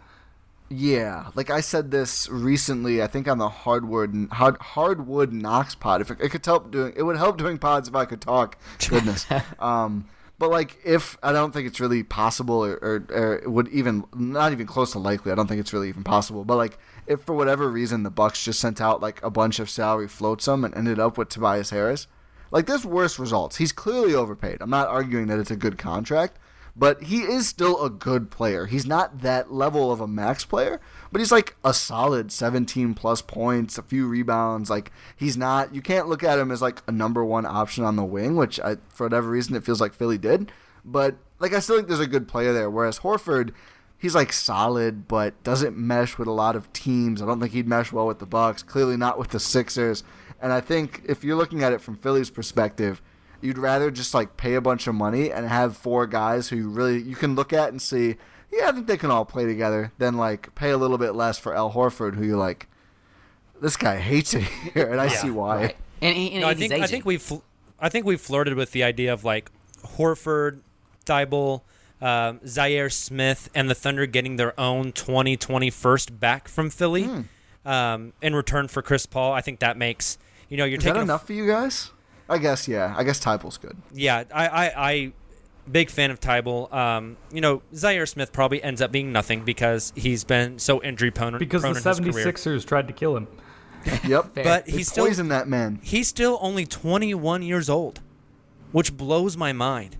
[0.74, 3.02] Yeah, like I said this recently.
[3.02, 6.00] I think on the hardwood hard, hardwood Knox pod.
[6.00, 8.56] If it, it could help doing, it would help doing pods if I could talk.
[8.88, 9.26] Goodness.
[9.58, 10.06] um,
[10.38, 14.52] but like if I don't think it's really possible, or, or, or would even not
[14.52, 15.30] even close to likely.
[15.30, 16.42] I don't think it's really even possible.
[16.42, 19.68] But like if for whatever reason the Bucks just sent out like a bunch of
[19.68, 22.06] salary floatsome and ended up with Tobias Harris,
[22.50, 23.56] like there's worse results.
[23.56, 24.62] He's clearly overpaid.
[24.62, 26.38] I'm not arguing that it's a good contract
[26.74, 28.66] but he is still a good player.
[28.66, 33.20] He's not that level of a max player, but he's like a solid 17 plus
[33.20, 34.70] points, a few rebounds.
[34.70, 35.74] Like he's not.
[35.74, 38.58] You can't look at him as like a number one option on the wing, which
[38.60, 40.50] I, for whatever reason, it feels like Philly did.
[40.84, 42.70] But like I still think there's a good player there.
[42.70, 43.52] Whereas Horford,
[43.98, 47.20] he's like solid, but doesn't mesh with a lot of teams.
[47.20, 48.62] I don't think he'd mesh well with the Bucks.
[48.62, 50.04] Clearly not with the Sixers.
[50.40, 53.02] And I think if you're looking at it from Philly's perspective
[53.42, 56.68] you'd rather just like pay a bunch of money and have four guys who you
[56.70, 58.16] really you can look at and see,
[58.52, 61.38] yeah, I think they can all play together, than like pay a little bit less
[61.38, 62.68] for Al Horford, who you're like,
[63.60, 64.42] this guy hates it
[64.74, 65.56] here, and I see why.
[65.56, 65.76] Right.
[66.00, 67.44] And, he- and No, I think I think we've fl-
[67.80, 69.50] I think we flirted with the idea of like
[69.96, 70.60] Horford,
[71.04, 71.62] Thybulle,
[72.00, 77.68] um, Zhaire Smith, and the Thunder getting their own 2020 first back from Philly Hmm.
[77.68, 79.32] um, in return for Chris Paul.
[79.32, 81.90] I think that makes you know you're Is taking that a- enough for you guys?
[82.32, 82.94] I guess yeah.
[82.96, 83.76] I guess Thybulle's good.
[83.92, 85.12] yeah, I, I, I
[85.70, 86.72] Big fan of Thybulle.
[86.72, 91.12] Um, you know, Zhaire Smith probably ends up being nothing because he's been so injury
[91.12, 91.38] prone.
[91.38, 92.32] Because prone the in his career.
[92.32, 93.28] 76ers tried to kill him.
[94.06, 94.34] Yep.
[94.34, 95.80] But They he's still poisoned that man.
[95.82, 98.00] He's still only 21 years old,
[98.70, 99.96] which blows my mind.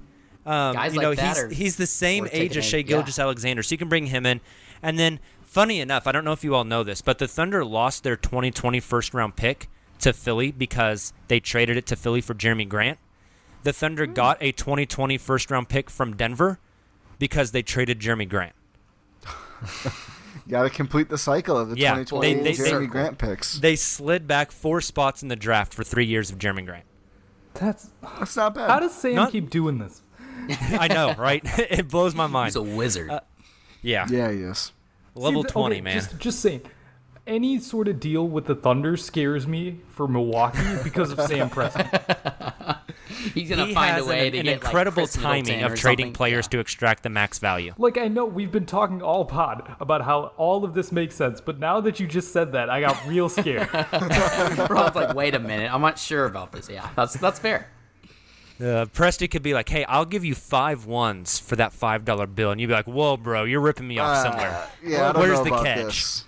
[0.46, 2.76] Um, Guys you like know, that he's are he's the same age as in, Shai
[2.78, 2.82] yeah.
[2.82, 4.40] Gilgeous-Alexander, so you can bring him in.
[4.82, 7.64] And then, funny enough, I don't know if you all know this, but the Thunder
[7.64, 9.68] lost their 2020 first round pick
[10.02, 12.98] to Philly because they traded it to Philly for Jerami Grant.
[13.62, 14.12] The Thunder Hmm.
[14.12, 16.58] got a 2020 first round pick from Denver
[17.18, 18.54] because they traded Jerami Grant.
[20.48, 23.58] Got to complete the cycle of the Yeah, 2020 they- they- Jeremy they- Grant picks.
[23.60, 26.84] They slid back four spots in the draft for three years of Jerami Grant.
[27.54, 28.68] That's that's not bad.
[28.70, 30.02] How does Sam Not- keep doing this?
[30.72, 31.42] I know, right?
[31.58, 32.46] it blows my mind.
[32.48, 33.10] He's a wizard.
[33.10, 33.20] Uh,
[33.82, 34.06] yeah.
[34.10, 34.72] Yeah, he is.
[35.14, 35.94] Level See, th- 20, okay, man.
[35.94, 36.62] Just, just saying.
[37.26, 42.78] Any sort of deal with the Thunder scares me for Milwaukee because of Sam Presti.
[43.32, 45.44] He's gonna he find has a way an, to an get like, incredible Khris Middleton
[45.44, 46.12] timing or of trading something.
[46.14, 47.74] players to extract the max value.
[47.78, 51.40] Like I know we've been talking all pod about how all of this makes sense,
[51.40, 53.68] but now that you just said that, I got real scared.
[54.70, 56.68] Rob's like, wait a minute, I'm not sure about this.
[56.68, 57.68] Yeah, that's that's fair.
[58.60, 62.26] Uh, Presti could be like, "Hey, I'll give you five ones for that five dollar
[62.26, 65.12] bill," and you'd be like, "Whoa, bro, you're ripping me off Uh, somewhere." yeah, I
[65.12, 65.84] don't Where's know the about catch?
[65.84, 66.24] this.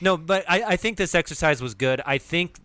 [0.00, 2.00] No, but I, I think this exercise was good.
[2.06, 2.56] I think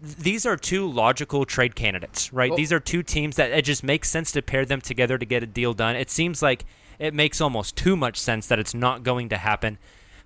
[0.00, 2.50] these are two logical trade candidates, right?
[2.50, 5.24] Well- these are two teams that it just makes sense to pair them together to
[5.24, 5.96] get a deal done.
[5.96, 6.64] It seems like
[6.98, 9.78] it makes almost too much sense that it's not going to happen.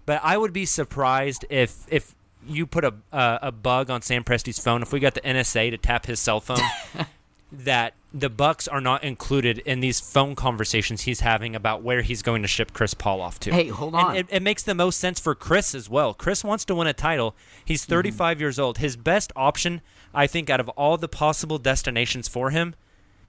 [0.07, 2.15] But I would be surprised if if
[2.47, 5.71] you put a uh, a bug on Sam Presti's phone, if we got the NSA
[5.71, 6.59] to tap his cell phone,
[7.53, 12.23] that the Bucks are not included in these phone conversations he's having about where he's
[12.23, 13.53] going to ship Chris Paul off to.
[13.53, 14.17] Hey, hold And on.
[14.17, 16.13] it, it makes the most sense for Chris as well.
[16.15, 17.35] Chris wants to win a title.
[17.65, 18.79] He's 35 years old.
[18.79, 19.81] His best option,
[20.15, 22.75] I think, out of all the possible destinations for him,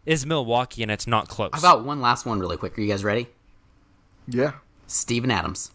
[0.06, 1.52] is Milwaukee, and it's not close.
[1.53, 2.76] How about one last one, really quick?
[2.77, 3.27] Are you guys ready?
[4.27, 4.53] Yeah.
[4.88, 5.72] Steven Adams,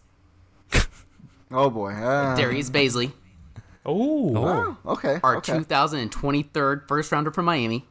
[1.51, 1.91] Oh boy.
[1.93, 3.11] Uh, Darius Bazley,
[3.85, 4.77] Oh.
[4.85, 5.19] Okay.
[5.23, 5.53] our okay.
[5.53, 7.85] 2023 first rounder from Miami,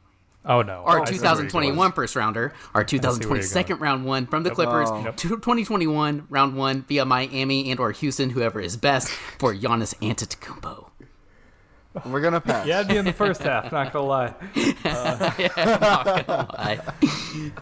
[0.46, 0.82] Oh no.
[0.84, 4.42] our I see where you're 2021 first rounder, our where you're 2022 round one from
[4.44, 5.12] the Clippers, Oh.
[5.16, 9.08] 2021 round one via Miami and or Houston, whoever is best
[9.38, 10.90] for Giannis Antetokounmpo.
[12.04, 12.66] We're gonna pass.
[12.66, 13.72] Yeah, it'd be in the first half.
[13.72, 14.34] Not gonna lie.
[14.84, 16.80] Not gonna lie.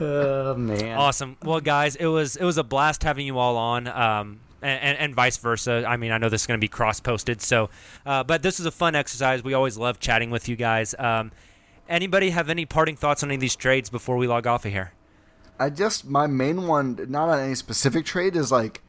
[0.01, 0.99] Oh man.
[0.99, 1.37] Awesome.
[1.43, 3.87] Well, guys, it was it was a blast having you all on.
[3.87, 5.85] Um, and, and, and vice versa.
[5.87, 7.69] I mean, I know this is going to be cross posted, so,
[8.07, 9.45] uh, but this is a fun exercise.
[9.45, 10.95] We always love chatting with you guys.
[10.99, 11.33] Um,
[11.89, 14.73] anybody have any parting thoughts on any of these trades before we log off of
[14.73, 14.93] here?
[15.59, 18.83] I just my main one, not on any specific trade, is like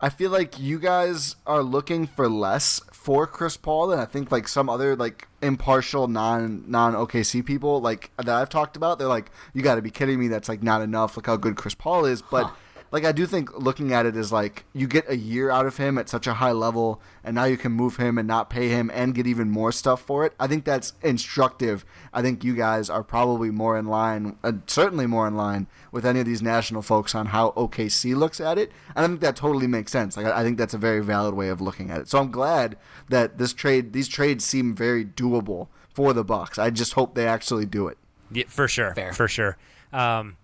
[0.00, 4.30] I feel like you guys are looking for less for Chris Paul than I think
[4.30, 8.98] like some other like impartial non non OKC people like that I've talked about.
[8.98, 10.28] They're like, you got to be kidding me.
[10.28, 11.16] That's like not enough.
[11.16, 12.52] Look how good Chris Paul is, but.
[12.90, 15.76] Like I do think looking at it is like you get a year out of
[15.76, 18.68] him at such a high level, and now you can move him and not pay
[18.68, 20.32] him and get even more stuff for it.
[20.40, 21.84] I think that's instructive.
[22.12, 26.06] I think you guys are probably more in line, uh, certainly more in line with
[26.06, 28.72] any of these national folks on how OKC looks at it.
[28.96, 30.16] And I think that totally makes sense.
[30.16, 32.08] Like I I think that's a very valid way of looking at it.
[32.08, 32.78] So I'm glad
[33.08, 36.58] that this trade, these trades seem very doable for the Bucks.
[36.58, 37.98] I just hope they actually do it.
[38.30, 38.94] Yeah, for sure.
[38.94, 39.12] Fair.
[39.12, 39.56] For sure.
[39.92, 40.36] Um,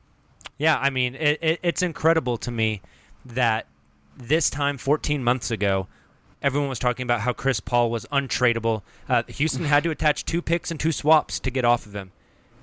[0.59, 2.81] yeah, I mean, it, it, it's incredible to me
[3.25, 3.67] that
[4.17, 5.89] this time, 14 months ago,
[6.43, 8.83] everyone was talking about how Chris Paul was untradeable.
[9.09, 12.13] Uh, Houston had to attach two picks and two swaps to get off of him.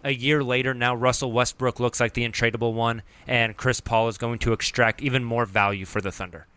[0.03, 4.17] A year later, now Russell Westbrook looks like the untradeable one, and Chris Paul is
[4.17, 6.47] going to extract even more value for the Thunder.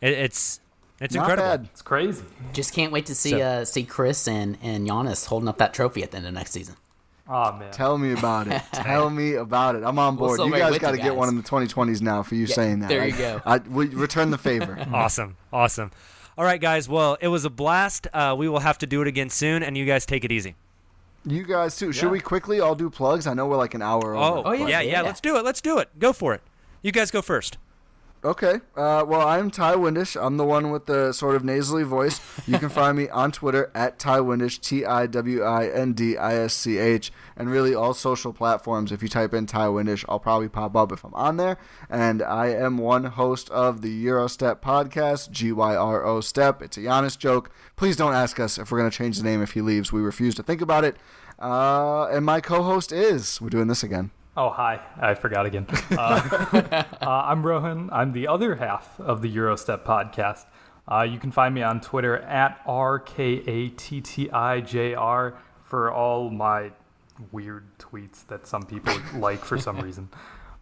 [0.00, 0.60] It, it's
[1.00, 1.48] it's Not incredible.
[1.48, 1.68] bad.
[1.72, 2.24] It's crazy.
[2.52, 5.72] Just can't wait to see So- uh, see Chris and and Giannis holding up that
[5.74, 6.76] trophy at the end of next season.
[7.28, 7.72] Oh man.
[7.72, 8.62] Tell me about it.
[8.72, 9.82] Tell me about it.
[9.82, 10.48] I'm on We'll board.
[10.52, 12.88] you guys got to get one in the 2020s now for you saying that.
[12.88, 13.40] there I- you go.
[13.44, 14.78] I, we return the favor.
[14.92, 15.36] Awesome.
[15.52, 15.90] Awesome.
[16.38, 16.88] All right, guys.
[16.88, 18.06] Well, it was a blast.
[18.12, 20.54] Uh, we will have to do it again soon, and you guys take it easy.
[21.24, 21.92] You guys too.
[21.92, 22.10] Should Yeah.
[22.10, 23.26] we quickly all do plugs?
[23.26, 24.48] I know we're like an hour Oh, over.
[24.48, 25.00] Oh, yeah, yeah, yeah, yeah.
[25.02, 25.44] Let's do it.
[25.44, 25.88] Let's do it.
[25.98, 26.42] Go for it.
[26.82, 27.58] You guys go first.
[28.24, 28.54] Okay.
[28.74, 30.16] Uh, well, I'm Ti Windisch.
[30.20, 32.20] I'm the one with the sort of nasally voice.
[32.46, 36.16] You can find me on Twitter at Ti Windisch, T I W I N D
[36.16, 38.90] I S C H, and really all social platforms.
[38.90, 41.58] If you type in Ti Windisch, I'll probably pop up if I'm on there.
[41.88, 46.62] And I am one host of the Gyro Step podcast, G Y R O Step.
[46.62, 47.50] It's a Giannis joke.
[47.76, 49.92] Please don't ask us if we're going to change the name if he leaves.
[49.92, 50.96] We refuse to think about it.
[51.38, 54.10] Uh, and my co host is, we're doing this again.
[54.38, 54.80] Oh, hi.
[54.98, 55.66] I forgot again.
[55.90, 56.44] Uh,
[57.00, 57.88] uh, I'm Rohan.
[57.90, 60.44] I'm the other half of the Gyro Step podcast.
[60.86, 66.72] Uh, you can find me on Twitter at RKATTIJR for all my
[67.32, 70.10] weird tweets that some people like for some reason.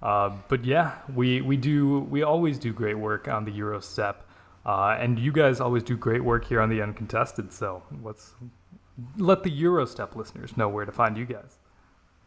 [0.00, 4.24] Uh, but yeah, we we do we always do great work on the Gyro Step,
[4.64, 7.52] uh, and you guys always do great work here on the uncontested.
[7.52, 8.34] So let's
[9.18, 11.58] let the Gyro Step listeners know where to find you guys.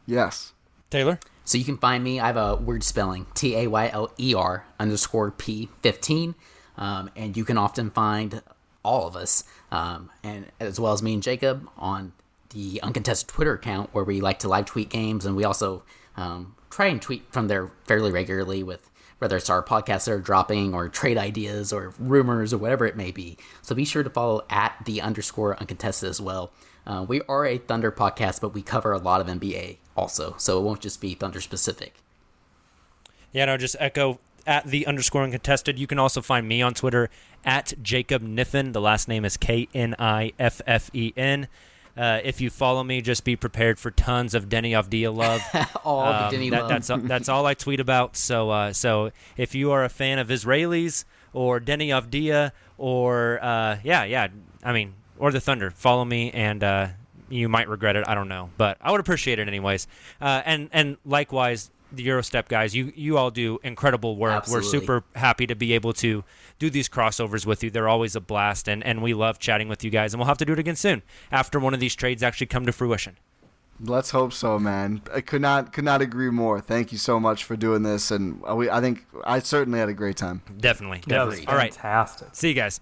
[0.06, 0.52] Yes.
[0.90, 1.20] Taylor?
[1.48, 2.20] So you can find me.
[2.20, 6.36] I have a weird spelling T A Y L E R underscore P 15.
[6.76, 8.42] Um, and you can often find
[8.84, 12.12] all of us, um, and as well as me and Jacob, on
[12.50, 15.26] the uncontested Twitter account where we like to live tweet games.
[15.26, 15.84] And we also
[16.18, 20.20] um, try and tweet from there fairly regularly with whether it's our podcasts that are
[20.20, 23.38] dropping or trade ideas or rumors or whatever it may be.
[23.62, 26.52] So be sure to follow at the underscore uncontested as well.
[26.86, 30.60] Uh, we are a Thunder podcast, but we cover a lot of NBA also, so
[30.60, 31.96] it won't just be Thunder specific.
[33.34, 35.78] Yeah, no, just echo at the underscore uncontested.
[35.78, 37.10] You can also find me on Twitter
[37.44, 38.74] at Jacob Kniffen.
[38.74, 41.48] The last name is K N I F F E N.
[41.98, 45.42] Uh, if you follow me, just be prepared for tons of Deni Avdija love.
[45.84, 46.70] all um, the Deni that, love.
[46.70, 48.16] That's that's all I tweet about.
[48.16, 53.80] So uh, so if you are a fan of Israelis or Deni Avdija or uh,
[53.84, 54.28] yeah yeah,
[54.64, 56.88] I mean or the Thunder, follow me and uh,
[57.30, 58.08] you might regret it.
[58.08, 59.88] I don't know, but I would appreciate it anyways.
[60.22, 64.34] Uh, and and likewise, the Gyro Step guys, you you all do incredible work.
[64.34, 64.66] Absolutely.
[64.68, 66.24] We're super happy to be able to
[66.60, 67.70] do these crossovers with you.
[67.70, 70.14] They're always a blast, and and we love chatting with you guys.
[70.14, 71.02] And we'll have to do it again soon
[71.32, 73.18] after one of these trades actually come to fruition.
[73.80, 75.04] Let's hope so, man.
[75.14, 76.60] I could not could not agree more.
[76.60, 79.94] Thank you so much for doing this, and we I think I certainly had a
[79.94, 80.42] great time.
[80.60, 81.54] Definitely, Yeah, it was definitely.
[81.54, 82.30] All right, fantastic.
[82.34, 82.80] see you guys.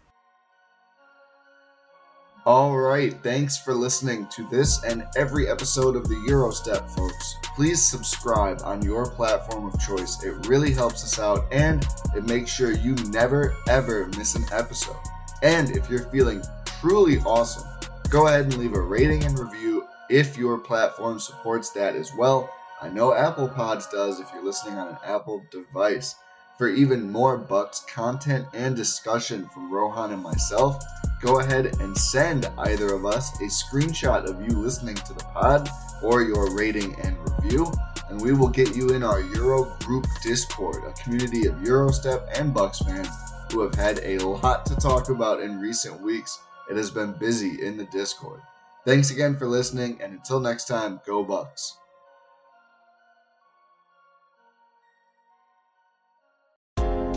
[2.45, 7.37] All right, thanks for listening to this and every episode of the Gyro Step, folks.
[7.55, 10.23] Please subscribe on your platform of choice.
[10.23, 11.83] It really helps us out and
[12.15, 14.95] it makes sure you never ever miss an episode.
[15.41, 16.43] And if you're feeling
[16.79, 17.67] truly awesome,
[18.09, 22.47] go ahead and leave a rating and review if your platform supports that as well.
[22.79, 26.13] I know Apple Pods does if you're listening on an Apple device.
[26.57, 30.81] For even more Bucks content and discussion from Rohan and myself,
[31.21, 35.69] go ahead and send either of us a screenshot of you listening to the pod
[36.01, 37.69] or your rating and review,
[38.09, 42.25] and we will get you in our Euro Group Discord, a community of Gyro Step
[42.35, 43.09] and Bucks fans
[43.51, 46.39] who have had a lot to talk about in recent weeks.
[46.69, 48.39] It has been busy in the Discord.
[48.85, 51.77] Thanks again for listening, and until next time, go Bucks.